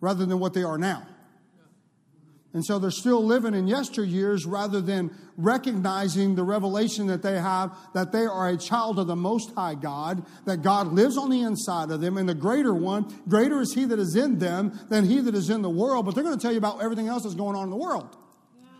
[0.00, 1.07] rather than what they are now.
[2.54, 7.76] And so they're still living in yesteryears rather than recognizing the revelation that they have
[7.94, 11.42] that they are a child of the Most High God, that God lives on the
[11.42, 15.04] inside of them, and the greater one, greater is He that is in them than
[15.04, 16.06] He that is in the world.
[16.06, 18.16] But they're going to tell you about everything else that's going on in the world.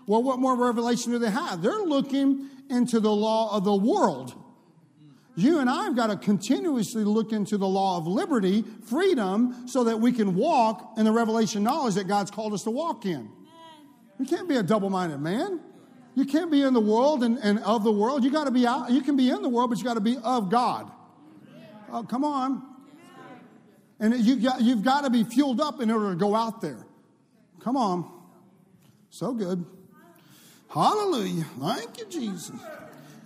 [0.07, 1.61] Well, what more revelation do they have?
[1.61, 4.41] They're looking into the law of the world.
[5.35, 9.83] You and I have got to continuously look into the law of liberty, freedom, so
[9.83, 13.29] that we can walk in the revelation knowledge that God's called us to walk in.
[14.19, 15.61] You can't be a double minded man.
[16.15, 18.23] You can't be in the world and, and of the world.
[18.23, 18.91] You got to be out.
[18.91, 20.91] You can be in the world, but you got to be of God.
[21.91, 22.63] Oh, come on.
[23.99, 26.85] And you got, you've got to be fueled up in order to go out there.
[27.61, 28.11] Come on.
[29.11, 29.65] So good.
[30.69, 31.45] Hallelujah.
[31.61, 32.53] Thank you, Jesus.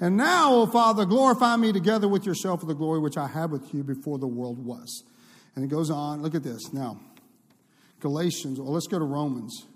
[0.01, 3.51] And now, O Father, glorify me together with yourself for the glory which I had
[3.51, 5.03] with you before the world was.
[5.57, 6.22] And it goes on.
[6.22, 6.72] Look at this.
[6.72, 7.01] Now,
[8.01, 8.61] Galatians.
[8.61, 9.66] Well, let's go to Romans.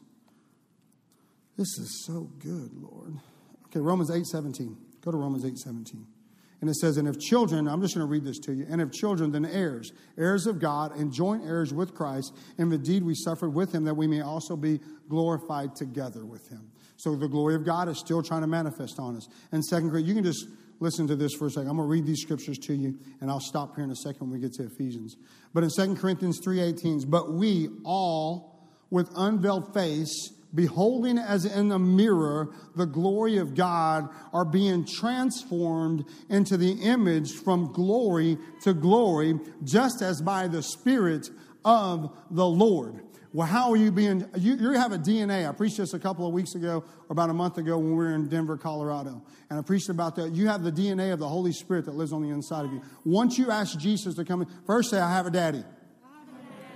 [1.57, 3.19] This is so good, Lord.
[3.67, 4.77] Okay, Romans 8 17.
[5.03, 6.07] Go to Romans 8 17.
[6.61, 8.81] And it says, And if children, I'm just going to read this to you, and
[8.81, 13.15] if children, then heirs, heirs of God, and joint heirs with Christ, and indeed we
[13.17, 16.71] suffered with him that we may also be glorified together with him.
[16.97, 19.27] So the glory of God is still trying to manifest on us.
[19.51, 20.47] And second grade, you can just
[20.79, 21.69] listen to this for a second.
[21.69, 24.21] I'm going to read these scriptures to you, and I'll stop here in a second
[24.21, 25.17] when we get to Ephesians.
[25.53, 31.79] But in 2 Corinthians 3.18, but we all with unveiled face beholding as in a
[31.79, 39.38] mirror the glory of God, are being transformed into the image from glory to glory,
[39.65, 41.31] just as by the Spirit
[41.65, 43.03] of the Lord.
[43.35, 44.29] Well, how are you being?
[44.37, 45.49] You, you have a DNA.
[45.49, 47.97] I preached this a couple of weeks ago, or about a month ago when we
[47.97, 49.23] were in Denver, Colorado.
[49.49, 50.35] And I preached about that.
[50.35, 52.83] You have the DNA of the Holy Spirit that lives on the inside of you.
[53.07, 55.65] Once you ask Jesus to come in, first say, I have a daddy.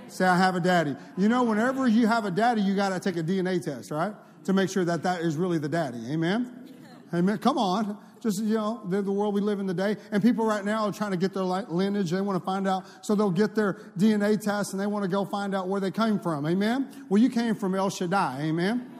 [0.09, 0.95] Say, I have a daddy.
[1.17, 4.13] You know, whenever you have a daddy, you got to take a DNA test, right?
[4.45, 5.99] To make sure that that is really the daddy.
[6.11, 6.69] Amen?
[7.13, 7.37] Amen.
[7.37, 7.97] Come on.
[8.21, 9.95] Just, you know, the, the world we live in today.
[10.11, 12.11] And people right now are trying to get their lineage.
[12.11, 12.85] They want to find out.
[13.01, 15.91] So they'll get their DNA test and they want to go find out where they
[15.91, 16.45] came from.
[16.45, 17.05] Amen?
[17.09, 18.41] Well, you came from El Shaddai.
[18.41, 18.91] Amen?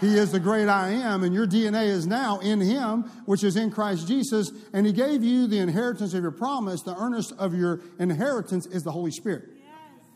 [0.00, 3.56] He is the great I am, and your DNA is now in Him, which is
[3.56, 6.82] in Christ Jesus, and He gave you the inheritance of your promise.
[6.82, 9.44] The earnest of your inheritance is the Holy Spirit.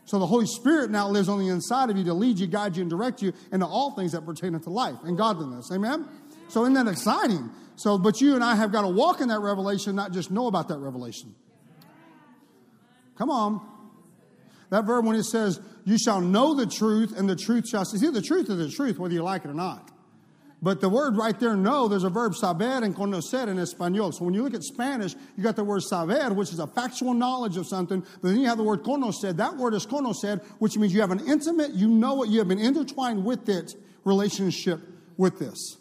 [0.09, 2.75] So the Holy Spirit now lives on the inside of you to lead you, guide
[2.75, 5.69] you, and direct you into all things that pertain to life and godliness.
[5.71, 6.07] Amen?
[6.47, 7.51] So isn't that exciting?
[7.75, 10.47] So, but you and I have got to walk in that revelation, not just know
[10.47, 11.35] about that revelation.
[13.19, 13.61] Come on.
[14.71, 18.09] That verb when it says, you shall know the truth, and the truth shall see
[18.09, 19.91] the truth is the truth, whether you like it or not.
[20.61, 24.11] But the word right there, know, there's a verb saber and conocer in Espanol.
[24.11, 27.13] So when you look at Spanish, you got the word saber, which is a factual
[27.13, 28.01] knowledge of something.
[28.21, 29.35] But then you have the word conocer.
[29.35, 32.49] That word is conocer, which means you have an intimate, you know it, you have
[32.49, 34.81] been intertwined with it relationship
[35.15, 35.77] with this.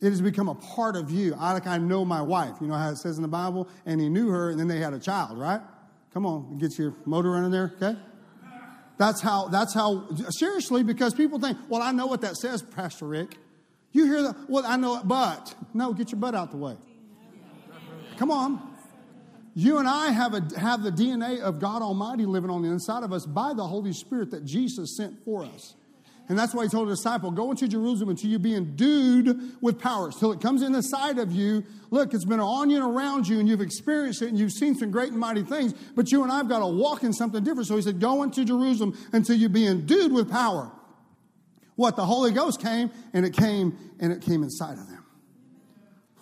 [0.00, 1.34] It has become a part of you.
[1.38, 2.56] I like I know my wife.
[2.60, 3.68] You know how it says in the Bible?
[3.86, 5.60] And he knew her, and then they had a child, right?
[6.12, 7.98] Come on, get your motor running there, okay?
[8.96, 13.06] That's how, that's how, seriously, because people think, well, I know what that says, Pastor
[13.06, 13.36] Rick.
[13.92, 14.36] You hear that?
[14.48, 15.54] Well, I know it, but.
[15.72, 16.76] No, get your butt out the way.
[18.16, 18.74] Come on.
[19.54, 23.04] You and I have, a, have the DNA of God Almighty living on the inside
[23.04, 25.74] of us by the Holy Spirit that Jesus sent for us.
[26.28, 29.78] And that's why he told the disciple, go into Jerusalem until you be endued with
[29.78, 30.10] power.
[30.10, 31.64] Till it comes in the side of you.
[31.90, 34.74] Look, it's been on you and around you, and you've experienced it, and you've seen
[34.74, 37.44] some great and mighty things, but you and I have got to walk in something
[37.44, 37.68] different.
[37.68, 40.72] So he said, go into Jerusalem until you be endued with power.
[41.76, 41.96] What?
[41.96, 44.93] The Holy Ghost came, and it came, and it came inside of them.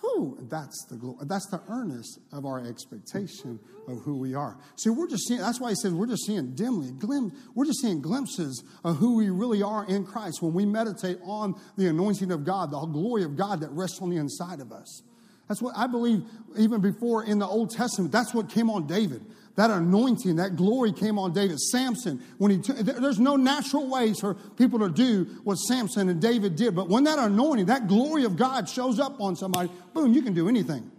[0.03, 1.19] Whew, that's the glory.
[1.21, 4.57] that's the earnest of our expectation of who we are.
[4.75, 5.39] See, we're just seeing.
[5.39, 9.15] That's why he says we're just seeing dimly, glim, We're just seeing glimpses of who
[9.15, 13.23] we really are in Christ when we meditate on the anointing of God, the glory
[13.23, 15.03] of God that rests on the inside of us.
[15.47, 16.23] That's what I believe.
[16.57, 20.91] Even before in the Old Testament, that's what came on David that anointing, that glory
[20.91, 21.59] came on David.
[21.59, 26.19] Samson, when he t- there's no natural ways for people to do what Samson and
[26.19, 30.13] David did, but when that anointing, that glory of God shows up on somebody, boom,
[30.13, 30.89] you can do anything.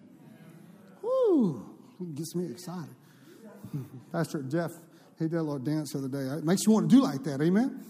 [1.02, 1.64] Woo,
[2.14, 2.94] gets me excited.
[4.12, 4.70] Pastor Jeff,
[5.18, 6.20] he did a little dance the other day.
[6.38, 7.84] It makes you want to do like that, amen?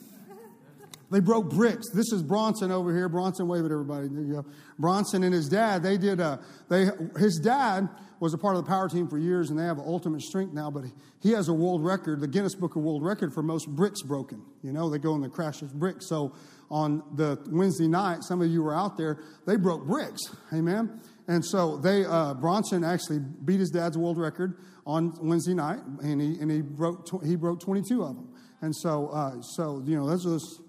[1.11, 1.91] They broke bricks.
[1.91, 3.09] This is Bronson over here.
[3.09, 4.09] Bronson, wave at everybody.
[4.09, 4.47] There you go.
[4.79, 7.89] Bronson and his dad, they did, a, they, his dad
[8.25, 10.71] was a part of the power team for years, and they have ultimate strength now.
[10.71, 10.85] But
[11.21, 14.43] he has a world record, the Guinness Book of World Record for most bricks broken.
[14.63, 16.09] You know, they go in the crashes bricks.
[16.09, 16.35] So
[16.71, 19.23] on the Wednesday night, some of you were out there.
[19.47, 20.23] They broke bricks.
[20.55, 21.03] Amen.
[21.29, 24.57] And so they uh, Bronson actually beat his dad's world record
[24.87, 28.35] on Wednesday night, and he and he broke tw- he broke 22 of them.
[28.63, 30.63] And so uh, so you know those are those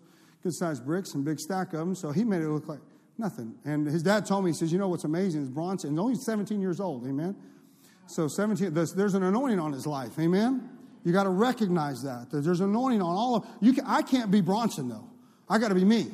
[0.43, 1.95] good sized bricks and big stack of them.
[1.95, 2.81] So he made it look like
[3.17, 3.55] Nothing.
[3.63, 6.15] And his dad told me, he says, You know what's amazing is Bronson, he's only
[6.15, 7.35] 17 years old, amen?
[8.07, 10.69] So 17, there's, there's an anointing on his life, amen?
[11.03, 12.27] You got to recognize that.
[12.31, 13.73] There's an anointing on all of you.
[13.73, 15.09] Can, I can't be Bronson though.
[15.47, 16.07] I got to be me.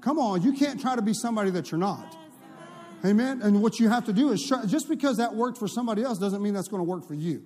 [0.00, 2.16] Come on, you can't try to be somebody that you're not.
[3.04, 3.40] Amen.
[3.42, 6.18] And what you have to do is try, just because that worked for somebody else
[6.18, 7.42] doesn't mean that's going to work for you.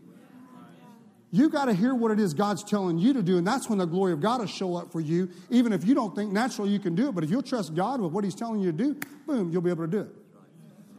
[1.35, 3.81] You got to hear what it is God's telling you to do, and that's when
[3.81, 6.70] the glory of God will show up for you, even if you don't think naturally
[6.70, 7.12] you can do it.
[7.16, 9.70] But if you'll trust God with what He's telling you to do, boom, you'll be
[9.70, 10.14] able to do it.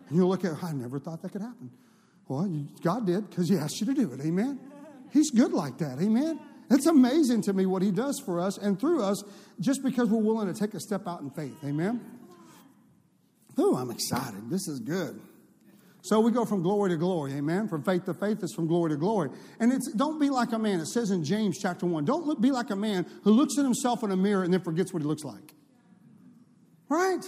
[0.09, 1.71] And you'll look at, I never thought that could happen.
[2.27, 4.19] Well, you, God did because He asked you to do it.
[4.19, 4.59] Amen.
[5.13, 6.01] He's good like that.
[6.01, 6.37] Amen.
[6.69, 9.23] It's amazing to me what He does for us and through us
[9.61, 11.55] just because we're willing to take a step out in faith.
[11.63, 12.01] Amen.
[13.57, 14.49] Oh, I'm excited.
[14.49, 15.17] This is good.
[16.05, 17.67] So we go from glory to glory, amen.
[17.67, 19.31] From faith to faith is from glory to glory.
[19.59, 20.79] And it's don't be like a man.
[20.79, 23.63] It says in James chapter 1, don't look, be like a man who looks at
[23.63, 25.55] himself in a mirror and then forgets what he looks like.
[26.89, 27.23] Right?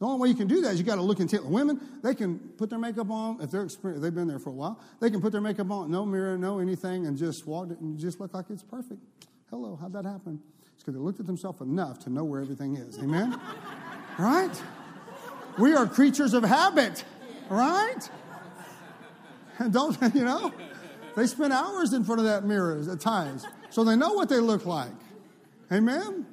[0.00, 1.50] The only way you can do that is you got to look intently.
[1.50, 4.80] Women, they can put their makeup on if they're they've been there for a while.
[5.00, 8.18] They can put their makeup on, no mirror, no anything, and just walk and just
[8.18, 9.00] look like it's perfect.
[9.50, 10.40] Hello, how'd that happen?
[10.72, 12.98] It's because they looked at themselves enough to know where everything is.
[12.98, 13.38] Amen?
[14.18, 14.62] right?
[15.58, 17.04] We are creatures of habit.
[17.48, 18.10] Right?
[19.58, 20.52] And don't, you know,
[21.16, 23.46] they spend hours in front of that mirror at times.
[23.70, 24.92] So they know what they look like.
[25.72, 26.26] Amen?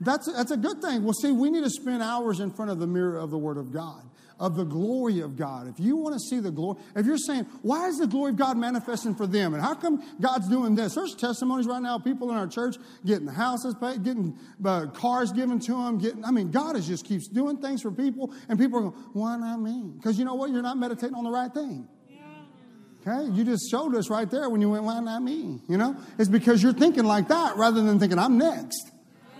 [0.00, 1.04] That's, that's a good thing.
[1.04, 3.56] Well, see, we need to spend hours in front of the mirror of the Word
[3.56, 4.02] of God
[4.38, 5.68] of the glory of God.
[5.68, 8.36] If you want to see the glory, if you're saying, why is the glory of
[8.36, 9.54] God manifesting for them?
[9.54, 10.94] And how come God's doing this?
[10.94, 15.58] There's testimonies right now, people in our church getting houses paid, getting uh, cars given
[15.60, 15.98] to them.
[15.98, 18.94] Getting, I mean, God is just keeps doing things for people, and people are going,
[19.12, 19.92] why not me?
[19.96, 20.50] Because you know what?
[20.50, 21.88] You're not meditating on the right thing.
[23.06, 23.30] Okay?
[23.32, 25.60] You just showed us right there when you went, why not me?
[25.68, 25.96] You know?
[26.18, 28.90] It's because you're thinking like that rather than thinking, I'm next.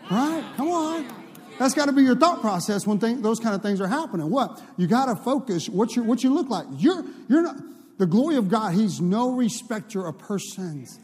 [0.09, 0.45] Right?
[0.57, 1.26] Come on.
[1.59, 4.31] That's got to be your thought process when those kind of things are happening.
[4.31, 4.61] What?
[4.77, 6.67] You got to focus what you, what you look like.
[6.77, 7.57] You're, you're not,
[7.99, 10.99] the glory of God, He's no respecter of persons.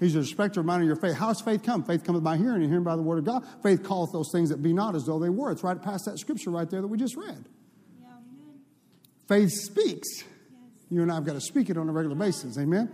[0.00, 1.14] He's a respecter of mine of your faith.
[1.14, 1.84] How's faith come?
[1.84, 3.46] Faith cometh by hearing, and hearing by the word of God.
[3.62, 5.50] Faith calleth those things that be not as though they were.
[5.50, 7.46] It's right past that scripture right there that we just read.
[9.28, 10.24] Faith speaks.
[10.90, 12.58] You and I have got to speak it on a regular basis.
[12.58, 12.90] Amen?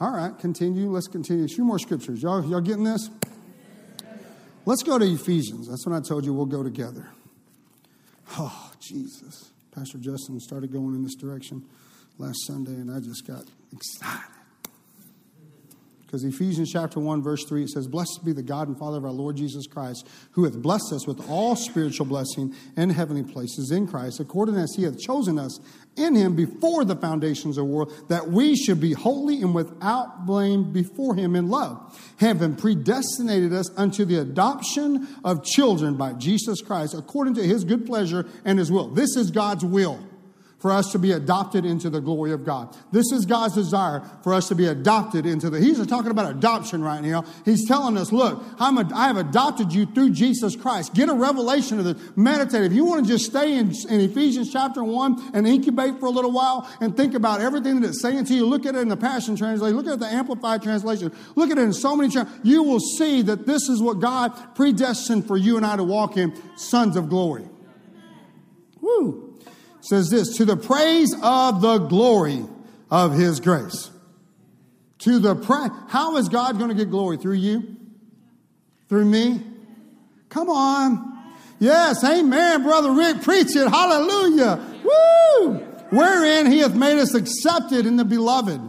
[0.00, 0.90] All right, continue.
[0.90, 1.44] Let's continue.
[1.44, 2.22] A few more scriptures.
[2.22, 3.10] Y'all, y'all getting this?
[4.66, 5.68] Let's go to Ephesians.
[5.68, 7.08] That's when I told you we'll go together.
[8.36, 9.50] Oh, Jesus.
[9.72, 11.64] Pastor Justin started going in this direction
[12.18, 14.35] last Sunday, and I just got excited.
[16.06, 19.04] Because Ephesians chapter 1, verse 3, it says, Blessed be the God and Father of
[19.04, 23.72] our Lord Jesus Christ, who hath blessed us with all spiritual blessing in heavenly places
[23.72, 25.58] in Christ, according as he hath chosen us
[25.96, 30.26] in him before the foundations of the world, that we should be holy and without
[30.26, 36.60] blame before him in love, having predestinated us unto the adoption of children by Jesus
[36.60, 38.88] Christ, according to his good pleasure and his will.
[38.88, 39.98] This is God's will
[40.58, 42.74] for us to be adopted into the glory of God.
[42.90, 45.60] This is God's desire for us to be adopted into the.
[45.60, 47.24] He's talking about adoption right now.
[47.44, 50.94] He's telling us, look, I'm a, I have adopted you through Jesus Christ.
[50.94, 52.16] Get a revelation of this.
[52.16, 52.64] Meditate.
[52.64, 56.10] If you want to just stay in, in Ephesians chapter 1 and incubate for a
[56.10, 58.88] little while and think about everything that it's saying to you, look at it in
[58.88, 62.14] the Passion Translation, look at the Amplified Translation, look at it in so many.
[62.42, 66.16] You will see that this is what God predestined for you and I to walk
[66.16, 67.46] in, sons of glory.
[68.80, 69.25] Woo
[69.86, 72.44] says this to the praise of the glory
[72.90, 73.90] of his grace.
[74.98, 77.76] To the pra- how is God going to get glory through you?
[78.88, 79.40] Through me?
[80.28, 81.12] Come on.
[81.60, 83.68] Yes, amen, brother Rick, preach it.
[83.68, 84.60] Hallelujah.
[84.84, 85.54] Woo!
[85.90, 88.60] Wherein he hath made us accepted in the beloved,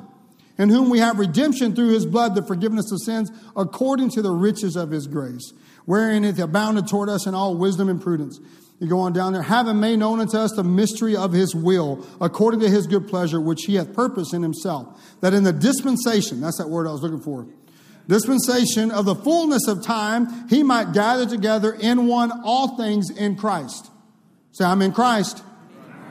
[0.59, 4.32] in whom we have redemption through his blood, the forgiveness of sins, according to the
[4.32, 5.51] riches of his grace,
[5.86, 8.39] wherein it abounded toward us in all wisdom and prudence
[8.80, 12.05] you go on down there, having made known unto us the mystery of his will,
[12.21, 16.41] according to his good pleasure, which he hath purposed in himself, that in the dispensation,
[16.41, 17.47] that's that word I was looking for,
[18.07, 23.36] dispensation of the fullness of time, he might gather together in one all things in
[23.36, 23.89] Christ.
[24.51, 25.43] Say, I'm in Christ,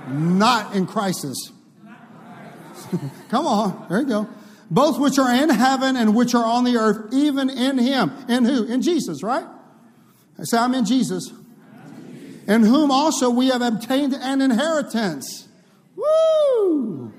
[0.08, 1.52] not in crisis.
[3.28, 4.28] Come on, there you go.
[4.68, 8.10] Both which are in heaven and which are on the earth, even in him.
[8.28, 8.64] In who?
[8.64, 9.46] In Jesus, right?
[10.42, 11.32] Say, I'm in Jesus
[12.47, 15.49] in whom also we have obtained an inheritance.
[15.97, 17.12] Woo!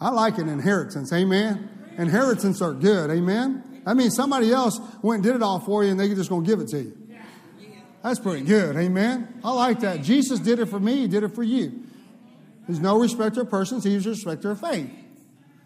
[0.00, 1.68] I like an inheritance, amen.
[1.98, 3.82] Inheritance are good, amen.
[3.84, 6.44] I mean, somebody else went and did it all for you and they're just going
[6.44, 6.98] to give it to you.
[8.02, 9.40] That's pretty good, amen.
[9.44, 10.02] I like that.
[10.02, 11.84] Jesus did it for me, he did it for you.
[12.66, 14.90] He's no respecter of persons, he's a respecter of faith.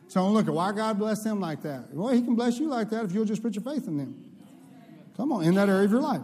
[0.08, 1.92] So look at why God bless them like that.
[1.92, 4.22] Well, he can bless you like that if you'll just put your faith in them.
[5.16, 6.20] Come on, in that area of your life.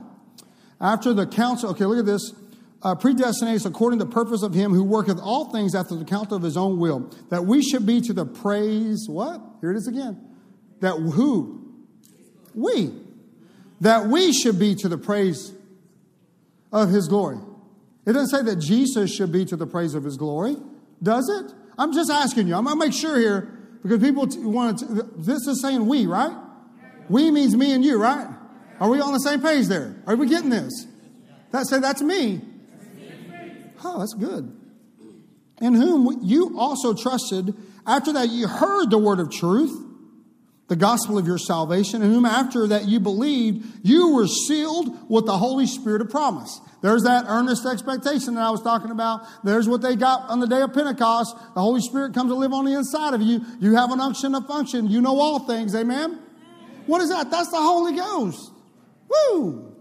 [0.83, 2.35] After the counsel, okay, look at this.
[2.83, 6.37] Uh, predestinates according to the purpose of him who worketh all things after the counsel
[6.37, 9.41] of his own will, that we should be to the praise, what?
[9.61, 10.21] Here it is again.
[10.81, 11.73] That who?
[12.57, 12.91] We.
[13.81, 15.53] That we should be to the praise
[16.73, 17.39] of his glory.
[18.05, 20.57] It doesn't say that Jesus should be to the praise of his glory,
[21.01, 21.55] does it?
[21.79, 22.57] I'm just asking you.
[22.57, 23.43] I'm going to make sure here
[23.85, 25.09] because people want to.
[25.17, 26.37] This is saying we, right?
[27.09, 28.27] We means me and you, right?
[28.81, 30.03] Are we on the same page there?
[30.07, 30.87] Are we getting this?
[31.53, 32.41] That say that's me.
[33.85, 34.57] Oh, that's good.
[35.61, 37.55] In whom you also trusted
[37.87, 39.73] after that you heard the word of truth,
[40.69, 45.27] the gospel of your salvation, and whom after that you believed, you were sealed with
[45.27, 46.61] the Holy Spirit of promise.
[46.81, 49.27] There's that earnest expectation that I was talking about.
[49.45, 51.37] There's what they got on the day of Pentecost.
[51.55, 53.45] The Holy Spirit comes to live on the inside of you.
[53.61, 54.89] You have an unction of function.
[54.89, 55.75] You know all things.
[55.75, 56.19] Amen?
[56.87, 57.31] What is that?
[57.31, 58.52] That's the Holy Ghost.
[59.13, 59.77] Woo!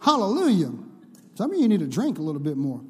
[0.00, 0.72] Hallelujah.
[1.34, 2.80] Some of you need to drink a little bit more.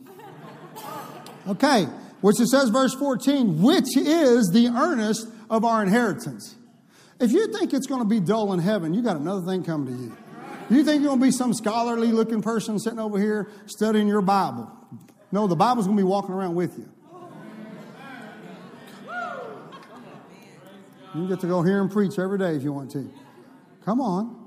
[1.49, 1.85] Okay,
[2.21, 6.57] which it says, verse 14, which is the earnest of our inheritance.
[7.21, 9.95] If you think it's going to be dull in heaven, you got another thing coming
[9.95, 10.17] to you.
[10.71, 14.23] You think you're going to be some scholarly looking person sitting over here studying your
[14.23, 14.71] Bible.
[15.31, 16.89] No, the Bible's going to be walking around with you.
[21.15, 23.13] You get to go hear him preach every day if you want to.
[23.85, 24.42] Come on.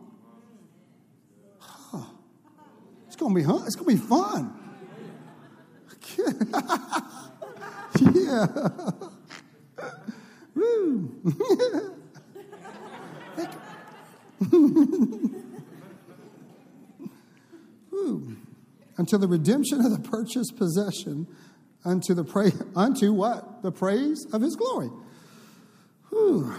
[3.15, 3.61] It's gonna be huh?
[3.65, 4.53] It's gonna be fun.
[8.13, 8.45] yeah.
[10.55, 11.09] Woo.
[17.89, 18.35] Woo.
[18.97, 21.25] Until the redemption of the purchased possession
[21.85, 23.63] unto the pra- unto what?
[23.63, 24.89] The praise of his glory.
[26.09, 26.53] Whew.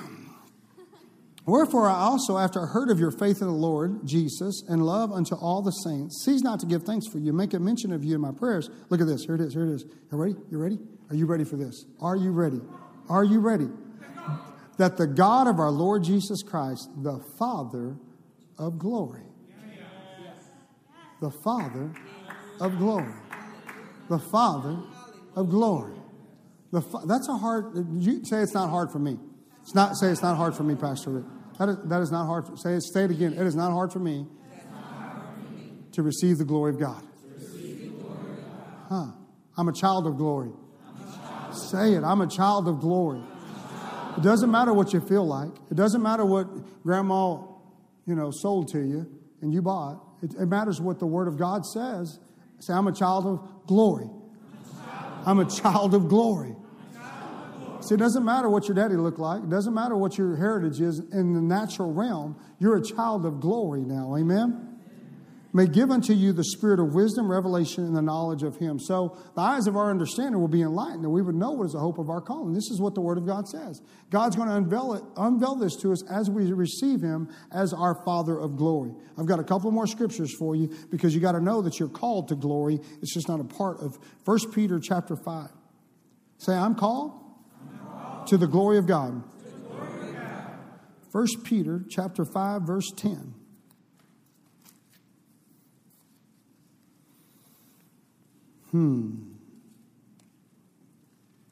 [1.46, 5.12] Wherefore I also, after I heard of your faith in the Lord Jesus and love
[5.12, 8.02] unto all the saints, cease not to give thanks for you, make a mention of
[8.04, 8.68] you in my prayers.
[8.90, 9.24] Look at this.
[9.24, 9.54] Here it is.
[9.54, 9.84] Here it is.
[10.10, 10.34] You ready?
[10.50, 10.78] You ready?
[11.08, 11.84] Are you ready for this?
[12.00, 12.60] Are you ready?
[13.08, 13.68] Are you ready?
[14.78, 17.96] That the God of our Lord Jesus Christ, the Father
[18.58, 19.22] of glory,
[21.20, 21.92] the Father
[22.60, 23.14] of glory,
[24.10, 24.78] the Father
[25.36, 25.94] of glory.
[26.72, 27.72] Fa- that's a hard.
[28.02, 29.16] You say it's not hard for me.
[29.62, 31.24] It's not say it's not hard for me, Pastor Rick.
[31.58, 32.46] That is, that is not hard.
[32.46, 33.32] For, say, it, say it again.
[33.32, 34.26] It is not hard for me,
[34.70, 35.72] hard for me.
[35.92, 37.02] to receive the glory of God.
[38.88, 39.06] Huh.
[39.56, 40.50] I'm a child of glory.
[41.52, 42.04] Say it.
[42.04, 43.22] I'm a child of glory.
[44.16, 45.50] It doesn't matter what you feel like.
[45.70, 46.46] It doesn't matter what
[46.82, 47.38] grandma,
[48.06, 49.06] you know, sold to you
[49.42, 50.02] and you bought.
[50.22, 52.18] It, it matters what the Word of God says.
[52.60, 54.08] Say, I'm a child of glory.
[55.26, 56.54] I'm a child of glory.
[57.86, 59.42] See, it doesn't matter what your daddy looked like.
[59.42, 62.36] It doesn't matter what your heritage is in the natural realm.
[62.58, 64.16] You're a child of glory now.
[64.16, 64.76] Amen?
[65.56, 68.78] may give unto you the spirit of wisdom, revelation, and the knowledge of him.
[68.78, 71.72] So the eyes of our understanding will be enlightened, and we would know what is
[71.72, 72.52] the hope of our calling.
[72.52, 73.80] This is what the Word of God says.
[74.10, 77.94] God's going to unveil it, unveil this to us as we receive him as our
[78.04, 78.92] Father of glory.
[79.18, 81.88] I've got a couple more scriptures for you because you got to know that you're
[81.88, 82.78] called to glory.
[83.00, 85.48] It's just not a part of 1 Peter chapter 5.
[86.36, 87.25] Say, I'm called.
[88.26, 89.22] To the glory of God.
[91.12, 93.34] 1 Peter chapter 5 verse 10.
[98.70, 99.14] Hmm.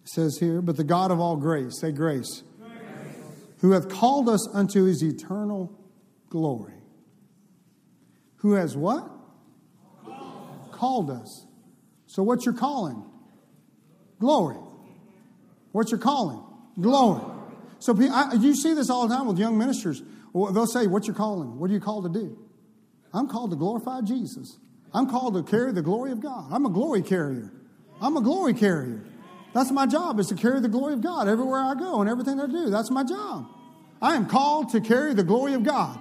[0.02, 2.78] It says here, but the God of all grace, say grace, grace.
[3.60, 5.72] who hath called us unto his eternal
[6.28, 6.74] glory.
[8.38, 9.08] Who has what?
[10.04, 11.46] Called, called us.
[12.06, 13.02] So what's your calling?
[14.18, 14.58] Glory.
[15.72, 16.43] What's your calling?
[16.80, 17.22] Glory.
[17.78, 20.02] So I, you see this all the time with young ministers.
[20.32, 21.58] They'll say, What's your calling?
[21.58, 22.38] What are you called to do?
[23.12, 24.58] I'm called to glorify Jesus.
[24.92, 26.46] I'm called to carry the glory of God.
[26.50, 27.52] I'm a glory carrier.
[28.00, 29.04] I'm a glory carrier.
[29.52, 32.40] That's my job, is to carry the glory of God everywhere I go and everything
[32.40, 32.70] I do.
[32.70, 33.46] That's my job.
[34.02, 35.98] I am called to carry the glory of God.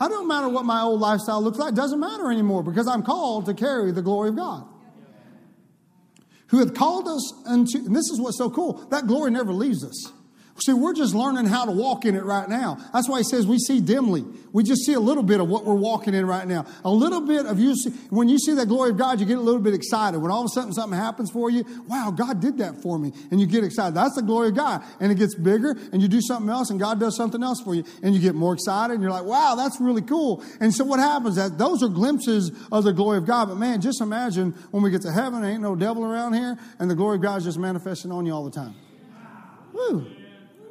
[0.00, 1.72] I don't matter what my old lifestyle looks like.
[1.72, 4.66] It doesn't matter anymore because I'm called to carry the glory of God.
[6.50, 9.84] Who hath called us unto, and this is what's so cool, that glory never leaves
[9.84, 10.12] us.
[10.64, 12.76] See, we're just learning how to walk in it right now.
[12.92, 14.26] That's why he says we see dimly.
[14.52, 16.66] We just see a little bit of what we're walking in right now.
[16.84, 19.38] A little bit of you see, when you see that glory of God, you get
[19.38, 20.18] a little bit excited.
[20.18, 23.12] When all of a sudden something happens for you, wow, God did that for me.
[23.30, 23.94] And you get excited.
[23.94, 24.82] That's the glory of God.
[25.00, 27.74] And it gets bigger and you do something else and God does something else for
[27.74, 27.84] you.
[28.02, 30.44] And you get more excited and you're like, wow, that's really cool.
[30.60, 33.48] And so what happens that those are glimpses of the glory of God.
[33.48, 36.90] But man, just imagine when we get to heaven, ain't no devil around here and
[36.90, 38.74] the glory of God is just manifesting on you all the time.
[39.72, 40.19] Woo.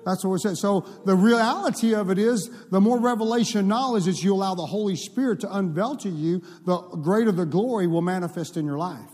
[0.10, 0.56] That's what we're saying.
[0.56, 4.96] So the reality of it is the more revelation knowledge that you allow the Holy
[4.96, 9.10] Spirit to unveil to you, the greater the glory will manifest in your life.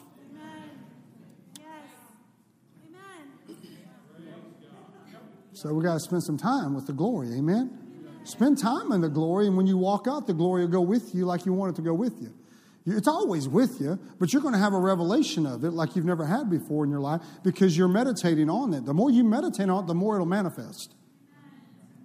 [5.52, 7.30] So we got to spend some time with the glory.
[7.38, 7.78] Amen.
[8.24, 11.14] Spend time in the glory, and when you walk out, the glory will go with
[11.14, 12.34] you like you want it to go with you.
[12.86, 16.06] It's always with you, but you're going to have a revelation of it like you've
[16.06, 18.86] never had before in your life because you're meditating on it.
[18.86, 20.94] The more you meditate on it, the more it'll manifest.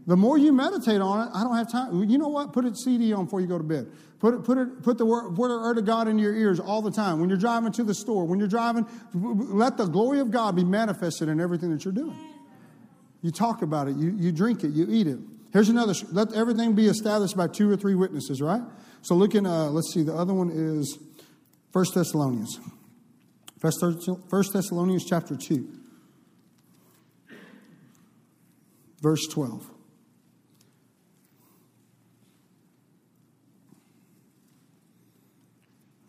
[0.07, 2.03] The more you meditate on it, I don't have time.
[2.09, 2.55] You know what?
[2.55, 3.89] Put a CD on before you go to bed.
[4.21, 6.91] Put it, put it, put the word, word of God into your ears all the
[6.91, 7.21] time.
[7.21, 10.65] When you're driving to the store, when you're driving, let the glory of God be
[10.65, 12.17] manifested in everything that you're doing.
[13.23, 15.19] You talk about it, you, you drink it, you eat it.
[15.53, 15.95] Here's another.
[16.13, 18.63] Let everything be established by two or three witnesses, right?
[19.03, 20.99] So look in, uh, let's see, the other one is
[21.73, 22.61] First Thessalonians.
[23.59, 25.69] First Thessalonians chapter 2,
[29.03, 29.71] verse 12.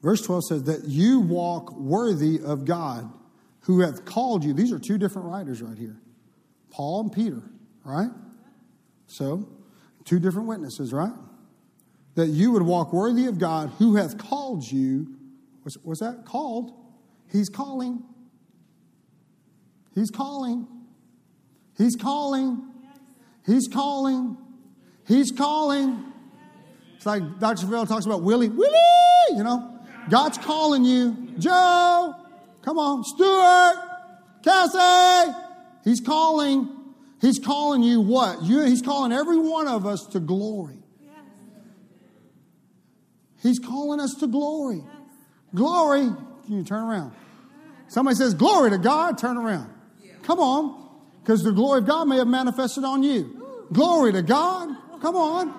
[0.01, 3.11] Verse 12 says that you walk worthy of God
[3.61, 4.53] who hath called you.
[4.53, 5.97] These are two different writers right here
[6.71, 7.43] Paul and Peter,
[7.83, 8.09] right?
[9.11, 9.47] So,
[10.05, 11.13] two different witnesses, right?
[12.15, 15.15] that you would walk worthy of God who hath called you.
[15.63, 16.73] Was, was that called?
[17.31, 18.03] He's calling.
[19.95, 20.67] He's calling.
[21.77, 22.61] He's calling.
[23.45, 24.37] He's calling.
[25.07, 26.05] He's calling.
[26.95, 27.65] It's like Dr.
[27.65, 28.49] Savelle talks about Willie.
[28.49, 28.77] Willie,
[29.35, 29.79] you know.
[30.09, 31.29] God's calling you.
[31.37, 32.15] Joe,
[32.63, 33.03] come on.
[33.03, 33.75] Stuart,
[34.43, 35.33] Cassie.
[35.83, 36.80] He's calling.
[37.21, 38.41] He's calling you what?
[38.41, 40.81] You, he's calling every one of us to glory.
[43.41, 44.77] He's calling us to glory.
[44.77, 44.85] Yes.
[45.55, 46.09] Glory.
[46.45, 47.13] Can you turn around?
[47.87, 49.73] Somebody says, Glory to God, turn around.
[50.03, 50.13] Yeah.
[50.23, 50.89] Come on,
[51.21, 53.19] because the glory of God may have manifested on you.
[53.19, 53.67] Ooh.
[53.73, 54.75] Glory to God.
[55.01, 55.53] Come on.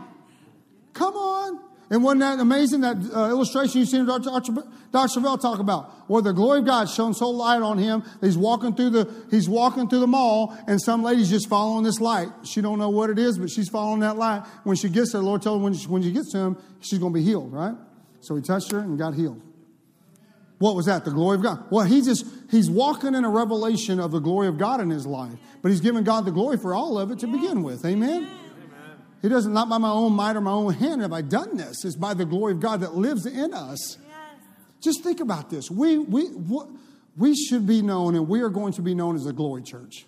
[0.93, 1.61] Come on.
[1.93, 4.31] And wasn't that amazing, that uh, illustration you seen Dr.
[4.31, 4.63] Dr.
[4.93, 5.91] Savelle talk about?
[6.09, 9.47] Where the glory of God shone so light on him, he's walking through the, he's
[9.47, 12.29] walking through the mall, and some lady's just following this light.
[12.45, 14.43] She don't know what it is, but she's following that light.
[14.65, 16.57] When she gets there, the Lord told her when she, when she gets to him,
[16.81, 17.75] she's going to be healed, right?
[18.21, 19.43] So he touched her and got healed.
[20.61, 21.05] What was that?
[21.05, 21.71] The glory of God.
[21.71, 25.05] Well, he just, he's walking in a revelation of the glory of God in his
[25.05, 27.85] life, but he's giving God the glory for all of it to begin with.
[27.85, 28.31] Amen?
[29.23, 31.85] He doesn't, not by my own might or my own hand have I done this.
[31.85, 33.97] It's by the glory of God that lives in us.
[33.97, 34.11] Yes.
[34.83, 35.71] Just think about this.
[35.71, 36.29] We, we,
[37.17, 40.07] we should be known, and we are going to be known as the glory church.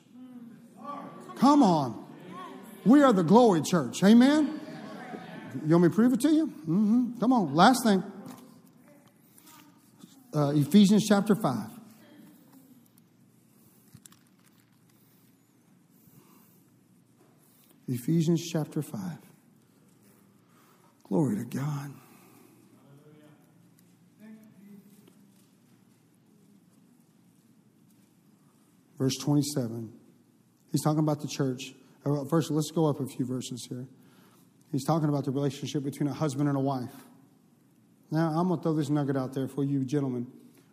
[1.36, 2.04] Come on.
[2.84, 4.02] We are the glory church.
[4.02, 4.60] Amen?
[5.64, 6.46] You want me to prove it to you?
[6.48, 7.20] Mm-hmm.
[7.20, 7.54] Come on.
[7.54, 8.02] Last thing
[10.34, 11.73] uh, Ephesians chapter 5.
[17.87, 19.01] Ephesians chapter 5.
[21.05, 21.93] Glory to God.
[28.99, 29.93] Verse 27.
[30.72, 31.74] He's talking about the church.
[32.07, 33.87] Uh, first, let's go up a few verses here.
[34.72, 36.95] He's talking about the relationship between a husband and a wife.
[38.11, 40.26] Now, I'm going to throw this nugget out there for you gentlemen.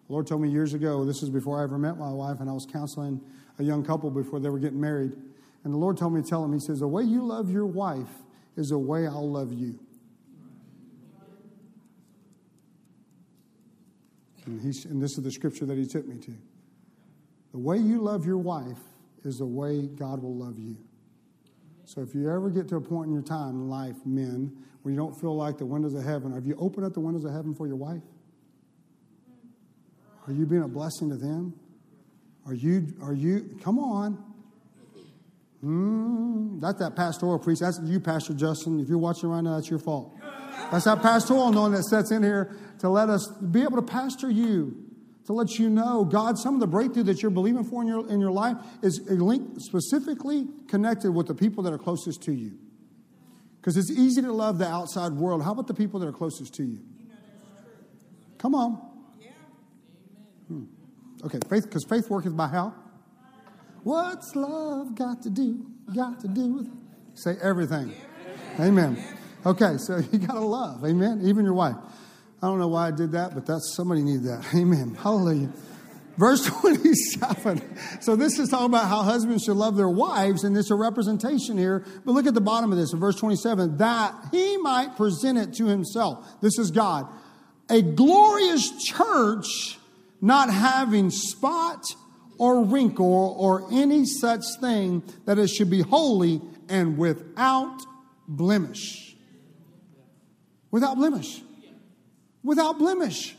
[0.08, 2.50] The Lord told me years ago, this is before I ever met my wife, and
[2.50, 3.22] I was counseling
[3.60, 5.14] a young couple before they were getting married.
[5.64, 7.66] And the Lord told me to tell him, He says, The way you love your
[7.66, 8.10] wife
[8.58, 9.80] is the way I'll love you.
[14.46, 16.34] And, he's, and this is the scripture that He took me to.
[17.52, 18.80] The way you love your wife
[19.24, 20.78] is the way God will love you.
[21.86, 24.92] So if you ever get to a point in your time in life, men, where
[24.92, 27.34] you don't feel like the windows of heaven, have you opened up the windows of
[27.34, 28.02] heaven for your wife?
[30.28, 31.54] Are you being a blessing to them?
[32.46, 34.31] Are you, are you, come on.
[35.64, 37.62] Mm, that's that pastoral priest.
[37.62, 38.80] That's you, Pastor Justin.
[38.80, 40.14] If you're watching right now, that's your fault.
[40.72, 44.30] That's that pastoral anointing that sets in here to let us be able to pastor
[44.30, 44.76] you,
[45.26, 48.10] to let you know, God, some of the breakthrough that you're believing for in your,
[48.10, 52.58] in your life is linked specifically connected with the people that are closest to you.
[53.60, 55.44] Because it's easy to love the outside world.
[55.44, 56.80] How about the people that are closest to you?
[58.40, 58.82] Come on.
[60.48, 60.64] Hmm.
[61.24, 62.74] Okay, faith, because faith worketh by how?
[63.84, 65.66] What's love got to do?
[65.94, 66.70] Got to do with
[67.16, 67.94] Say everything.
[68.60, 69.04] Amen.
[69.46, 70.86] Okay, so you got to love.
[70.86, 71.22] Amen.
[71.24, 71.76] Even your wife.
[72.42, 74.46] I don't know why I did that, but that's somebody needed that.
[74.56, 74.96] Amen.
[74.96, 75.52] Hallelujah.
[76.18, 77.78] Verse 27.
[78.02, 81.58] So this is talking about how husbands should love their wives, and it's a representation
[81.58, 81.86] here.
[82.06, 85.54] But look at the bottom of this, in verse 27, that he might present it
[85.56, 86.28] to himself.
[86.42, 87.08] This is God.
[87.70, 89.78] A glorious church
[90.22, 91.84] not having spot
[92.42, 97.78] or wrinkle or any such thing, that it should be holy and without
[98.28, 99.16] blemish.
[100.72, 101.40] Without blemish.
[102.44, 103.36] Without blemish.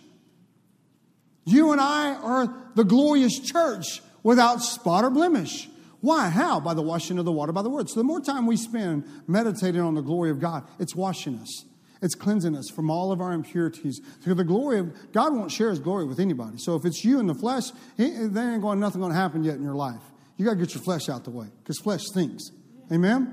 [1.45, 5.69] You and I are the glorious church without spot or blemish.
[6.01, 6.29] Why?
[6.29, 6.61] How?
[6.61, 7.91] By the washing of the water by the word.
[7.91, 11.65] So the more time we spend meditating on the glory of God, it's washing us.
[12.03, 14.01] It's cleansing us from all of our impurities.
[14.21, 16.59] So the glory of God won't share his glory with anybody.
[16.59, 19.19] So if it's you in the flesh, eh, eh, there ain't going nothing going to
[19.19, 20.03] happen yet in your life.
[20.37, 22.51] You got to get your flesh out the way because flesh stinks.
[22.91, 23.33] Amen.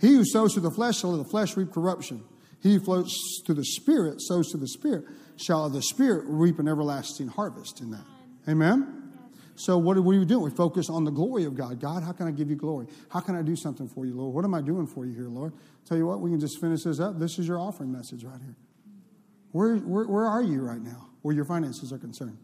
[0.00, 2.24] He who sows to the flesh shall of the flesh reap corruption.
[2.62, 3.14] He who flows
[3.44, 5.04] to the spirit sows to the spirit
[5.36, 8.04] shall of the spirit reap an everlasting harvest in that.
[8.48, 8.95] Amen.
[9.56, 10.44] So what are we doing?
[10.44, 11.80] We focus on the glory of God.
[11.80, 12.86] God, how can I give you glory?
[13.08, 14.34] How can I do something for you, Lord?
[14.34, 15.54] What am I doing for you here, Lord?
[15.86, 17.18] Tell you what, we can just finish this up.
[17.18, 18.56] This is your offering message right here.
[19.52, 22.36] Where, where, where are you right now where your finances are concerned?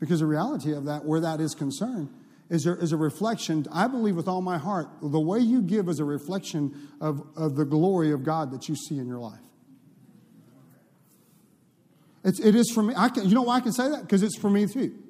[0.00, 2.08] Because the reality of that, where that is concerned,
[2.50, 3.64] is, there, is a reflection.
[3.72, 7.54] I believe with all my heart, the way you give is a reflection of, of
[7.54, 9.38] the glory of God that you see in your life.
[12.24, 12.94] It's, it is for me.
[12.96, 14.02] I can, you know why I can say that?
[14.02, 15.01] Because it's for me too.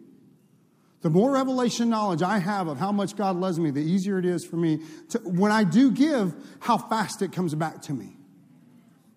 [1.03, 4.25] The more revelation knowledge I have of how much God loves me, the easier it
[4.25, 4.81] is for me
[5.11, 8.17] to, when I do give, how fast it comes back to me.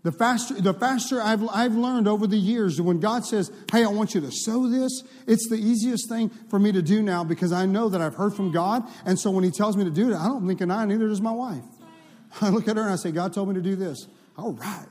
[0.02, 3.88] The faster, the faster I've, I've learned over the years, when God says, Hey, I
[3.88, 7.52] want you to sow this, it's the easiest thing for me to do now because
[7.52, 8.84] I know that I've heard from God.
[9.06, 11.08] And so when He tells me to do it, I don't think an eye, neither
[11.08, 11.64] does my wife.
[12.42, 14.08] I look at her and I say, God told me to do this.
[14.38, 14.88] All right.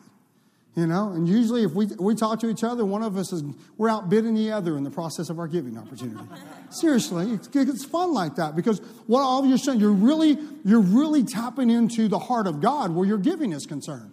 [0.74, 3.44] You know, and usually if we, we talk to each other, one of us is,
[3.78, 6.24] we're outbidding the other in the process of our giving opportunity.
[6.70, 10.36] Seriously, it's, it's fun like that because what all of you are saying, you're really,
[10.64, 14.12] you're really tapping into the heart of God where your giving is concerned.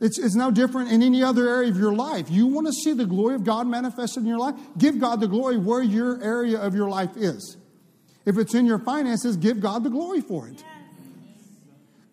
[0.00, 2.30] It's, it's no different in any other area of your life.
[2.30, 4.54] You want to see the glory of God manifested in your life?
[4.78, 7.56] Give God the glory where your area of your life is.
[8.24, 10.62] If it's in your finances, give God the glory for it.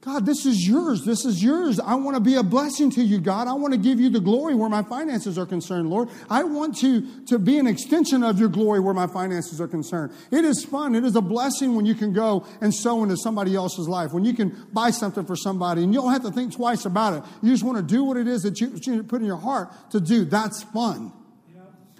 [0.01, 1.05] God, this is yours.
[1.05, 1.79] This is yours.
[1.79, 3.47] I want to be a blessing to you, God.
[3.47, 6.09] I want to give you the glory where my finances are concerned, Lord.
[6.27, 10.11] I want to, to be an extension of your glory where my finances are concerned.
[10.31, 10.95] It is fun.
[10.95, 14.25] It is a blessing when you can go and sow into somebody else's life, when
[14.25, 17.23] you can buy something for somebody and you don't have to think twice about it.
[17.43, 19.69] You just want to do what it is that you, you put in your heart
[19.91, 20.25] to do.
[20.25, 21.13] That's fun.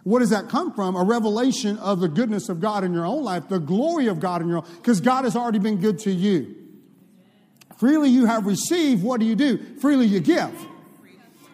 [0.04, 0.96] What does that come from?
[0.96, 4.42] A revelation of the goodness of God in your own life, the glory of God
[4.42, 6.61] in your own, because God has already been good to you.
[7.82, 9.58] Freely you have received, what do you do?
[9.80, 10.52] Freely you give.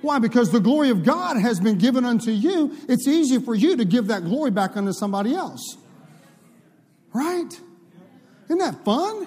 [0.01, 0.19] Why?
[0.19, 2.75] Because the glory of God has been given unto you.
[2.89, 5.77] It's easy for you to give that glory back unto somebody else.
[7.13, 7.47] Right?
[8.49, 9.25] Isn't that fun?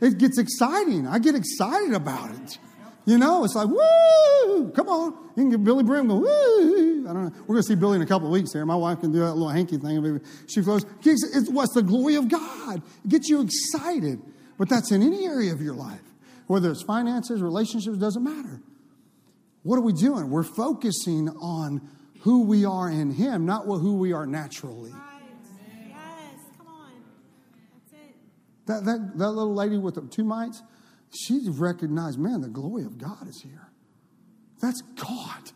[0.00, 1.06] It gets exciting.
[1.06, 2.58] I get excited about it.
[3.04, 4.70] You know, it's like, woo!
[4.70, 5.12] Come on.
[5.36, 7.06] You can get Billye Brim go, woo!
[7.08, 7.32] I don't know.
[7.42, 8.66] We're going to see Billye in a couple of weeks here.
[8.66, 10.02] My wife can do that little hanky thing.
[10.02, 10.84] Maybe she flows.
[11.04, 12.82] It's what's the glory of God.
[13.04, 14.20] It gets you excited.
[14.58, 16.02] But that's in any area of your life,
[16.46, 18.60] whether it's finances, relationships, doesn't matter.
[19.62, 20.30] What are we doing?
[20.30, 21.88] We're focusing on
[22.20, 24.90] who we are in Him, not who we are naturally.
[24.90, 25.00] Right.
[25.88, 26.90] Yes, come on.
[27.74, 28.14] That's it.
[28.66, 30.62] That, that, that little lady with the two mites,
[31.10, 33.68] she recognized, man, the glory of God is here.
[34.60, 35.52] That's God.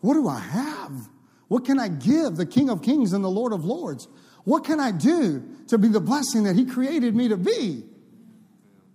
[0.00, 1.08] What do I have?
[1.48, 4.06] What can I give the King of Kings and the Lord of Lords?
[4.44, 7.84] What can I do to be the blessing that He created me to be?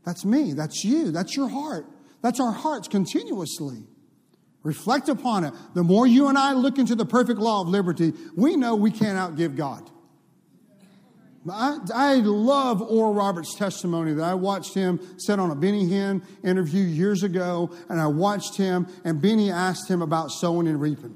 [0.05, 0.53] That's me.
[0.53, 1.11] That's you.
[1.11, 1.85] That's your heart.
[2.21, 3.83] That's our hearts continuously.
[4.63, 5.53] Reflect upon it.
[5.73, 8.91] The more you and I look into the perfect law of liberty, we know we
[8.91, 9.89] can't outgive God.
[11.49, 16.21] I, I, love Oral Roberts' testimony that I watched him sit on a Benny Hinn
[16.43, 21.15] interview years ago, and I watched him, and Benny asked him about sowing and reaping.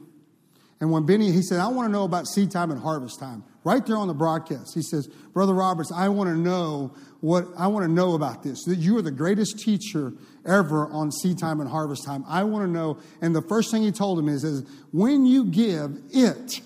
[0.80, 3.44] And when Benny, he said, I want to know about seed time and harvest time.
[3.64, 4.74] Right there on the broadcast.
[4.74, 8.66] He says, Brother Roberts, I want to know what I want to know about this.
[8.66, 10.12] That you are the greatest teacher
[10.46, 12.26] ever on seed time and harvest time.
[12.28, 12.98] I want to know.
[13.22, 16.60] And the first thing he told him is, is when you give, it,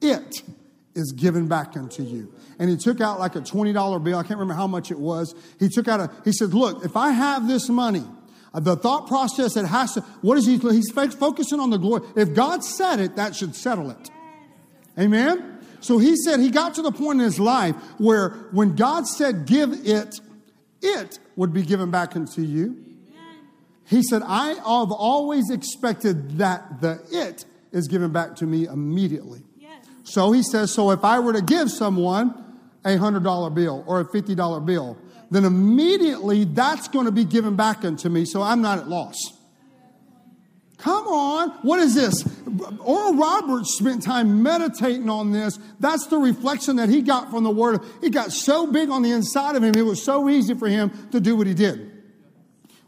[0.00, 0.42] it
[0.94, 2.32] is given back unto you.
[2.58, 3.72] And he took out like a $20
[4.02, 4.18] bill.
[4.18, 5.34] I can't remember how much it was.
[5.58, 8.04] He took out a, he said, look, if I have this money,
[8.54, 12.02] uh, the thought process that has to, what is he, he's focusing on the glory.
[12.16, 14.10] If God said it, that should settle it.
[14.98, 15.51] Amen?
[15.82, 19.46] So he said he got to the point in his life where when God said,
[19.46, 20.20] give it,
[20.80, 22.82] it would be given back unto you.
[23.84, 29.42] He said, I have always expected that the it is given back to me immediately.
[30.04, 32.34] So he says, so if I were to give someone
[32.84, 34.98] a $100 bill or a $50 bill,
[35.30, 39.16] then immediately that's going to be given back unto me, so I'm not at loss.
[40.82, 42.24] Come on, what is this?
[42.80, 45.60] Oral Roberts spent time meditating on this.
[45.78, 47.82] That's the reflection that he got from the Word.
[48.00, 50.90] He got so big on the inside of him, it was so easy for him
[51.12, 51.88] to do what he did.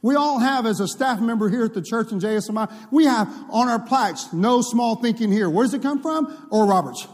[0.02, 3.28] We all have, as a staff member here at the church in JSMI, we have
[3.48, 5.48] on our plaques, no small thinking here.
[5.48, 6.48] Where does it come from?
[6.50, 7.06] Oral Roberts.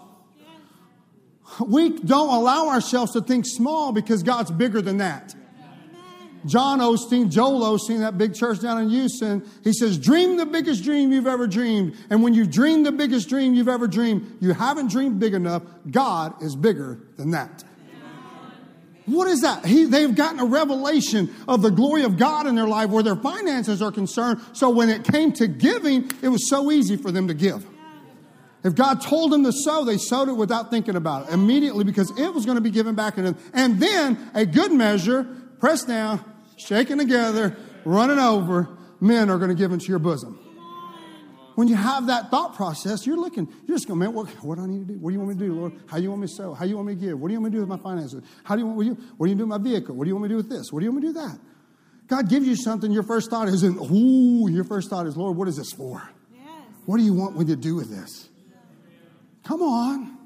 [1.60, 5.34] We don't allow ourselves to think small because God's bigger than that.
[6.46, 10.82] John Osteen, Joel Osteen, that big church down in Houston, he says, Dream the biggest
[10.82, 11.96] dream you've ever dreamed.
[12.08, 15.62] And when you've dreamed the biggest dream you've ever dreamed, you haven't dreamed big enough.
[15.90, 17.64] God is bigger than that.
[19.06, 19.66] What is that?
[19.66, 23.16] He, they've gotten a revelation of the glory of God in their life where their
[23.16, 24.40] finances are concerned.
[24.52, 27.66] So when it came to giving, it was so easy for them to give.
[28.62, 32.10] If God told them to sow, they sowed it without thinking about it immediately because
[32.18, 33.36] it was going to be given back to them.
[33.54, 35.26] And then a good measure,
[35.60, 36.24] pressed down,
[36.56, 38.68] shaken together, running over,
[39.00, 40.38] men are going to give into your bosom.
[41.54, 44.64] When you have that thought process, you're looking, you're just going, man, what, what do
[44.64, 44.98] I need to do?
[44.98, 45.72] What do you want me to do, Lord?
[45.86, 46.54] How do you want me to sow?
[46.54, 47.18] How do you want me to give?
[47.18, 48.24] What do you want me to do with my finances?
[48.44, 49.94] How do you want, what do you, what do you do with my vehicle?
[49.94, 50.72] What do you want me to do with this?
[50.72, 51.40] What do you want me to do with that?
[52.06, 55.48] God gives you something, your first thought isn't, ooh, your first thought is, Lord, what
[55.48, 56.02] is this for?
[56.32, 56.42] Yes.
[56.86, 58.28] What do you want me to do with this?
[59.44, 60.18] Come on.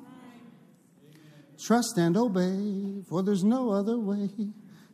[1.60, 4.28] Trust and obey, for there's no other way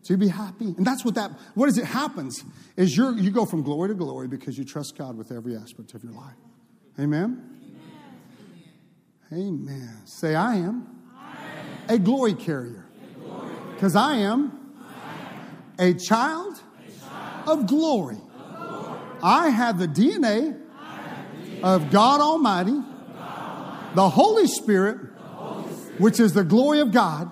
[0.05, 0.74] to be happy.
[0.76, 2.42] And that's what that, what is it happens
[2.76, 5.94] is you you go from glory to glory because you trust God with every aspect
[5.94, 6.36] of your life.
[6.98, 7.59] Amen?
[9.32, 9.48] Amen.
[9.48, 9.96] Amen.
[10.05, 10.86] Say, I am,
[11.16, 11.36] I
[11.88, 11.96] am.
[11.96, 12.86] a glory carrier.
[13.74, 14.74] Because I, I am
[15.78, 18.16] a child, a child of, glory.
[18.16, 18.98] of glory.
[19.22, 22.84] I have the DNA, have the DNA of God Almighty, of
[23.16, 27.30] God Almighty the, Holy Spirit, the Holy Spirit, which is the glory of God,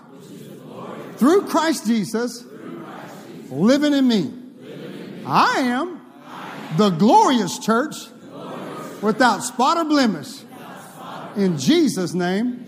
[0.64, 2.45] glory through Christ Jesus
[3.51, 4.32] living in me.
[5.26, 6.01] I am
[6.76, 7.94] the glorious church
[9.03, 10.28] without spot or blemish.
[11.36, 12.64] In Jesus' name,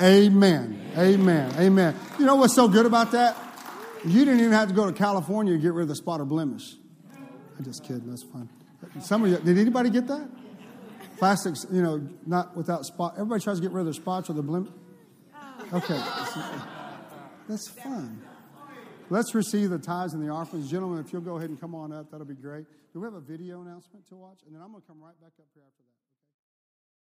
[0.00, 0.74] amen.
[0.96, 1.54] Amen.
[1.58, 1.94] Amen.
[2.18, 3.36] You know what's so good about that?
[4.04, 6.24] You didn't even have to go to California to get rid of the spot or
[6.24, 6.74] blemish.
[7.58, 8.08] I'm just kidding.
[8.08, 8.48] That's fun.
[9.00, 10.28] Some of you, did anybody get that?
[11.18, 13.14] Plastics, you know, not without spot.
[13.14, 14.70] Everybody tries to get rid of their spots or the blemish.
[15.72, 16.00] Okay.
[17.48, 18.22] That's fun.
[19.10, 20.70] Let's receive the tithes and the offerings.
[20.70, 22.66] Gentlemen, if you'll go ahead and come on up, that'll be great.
[22.92, 24.40] Do we have a video announcement to watch?
[24.44, 25.87] And then I'm going to come right back up here after that.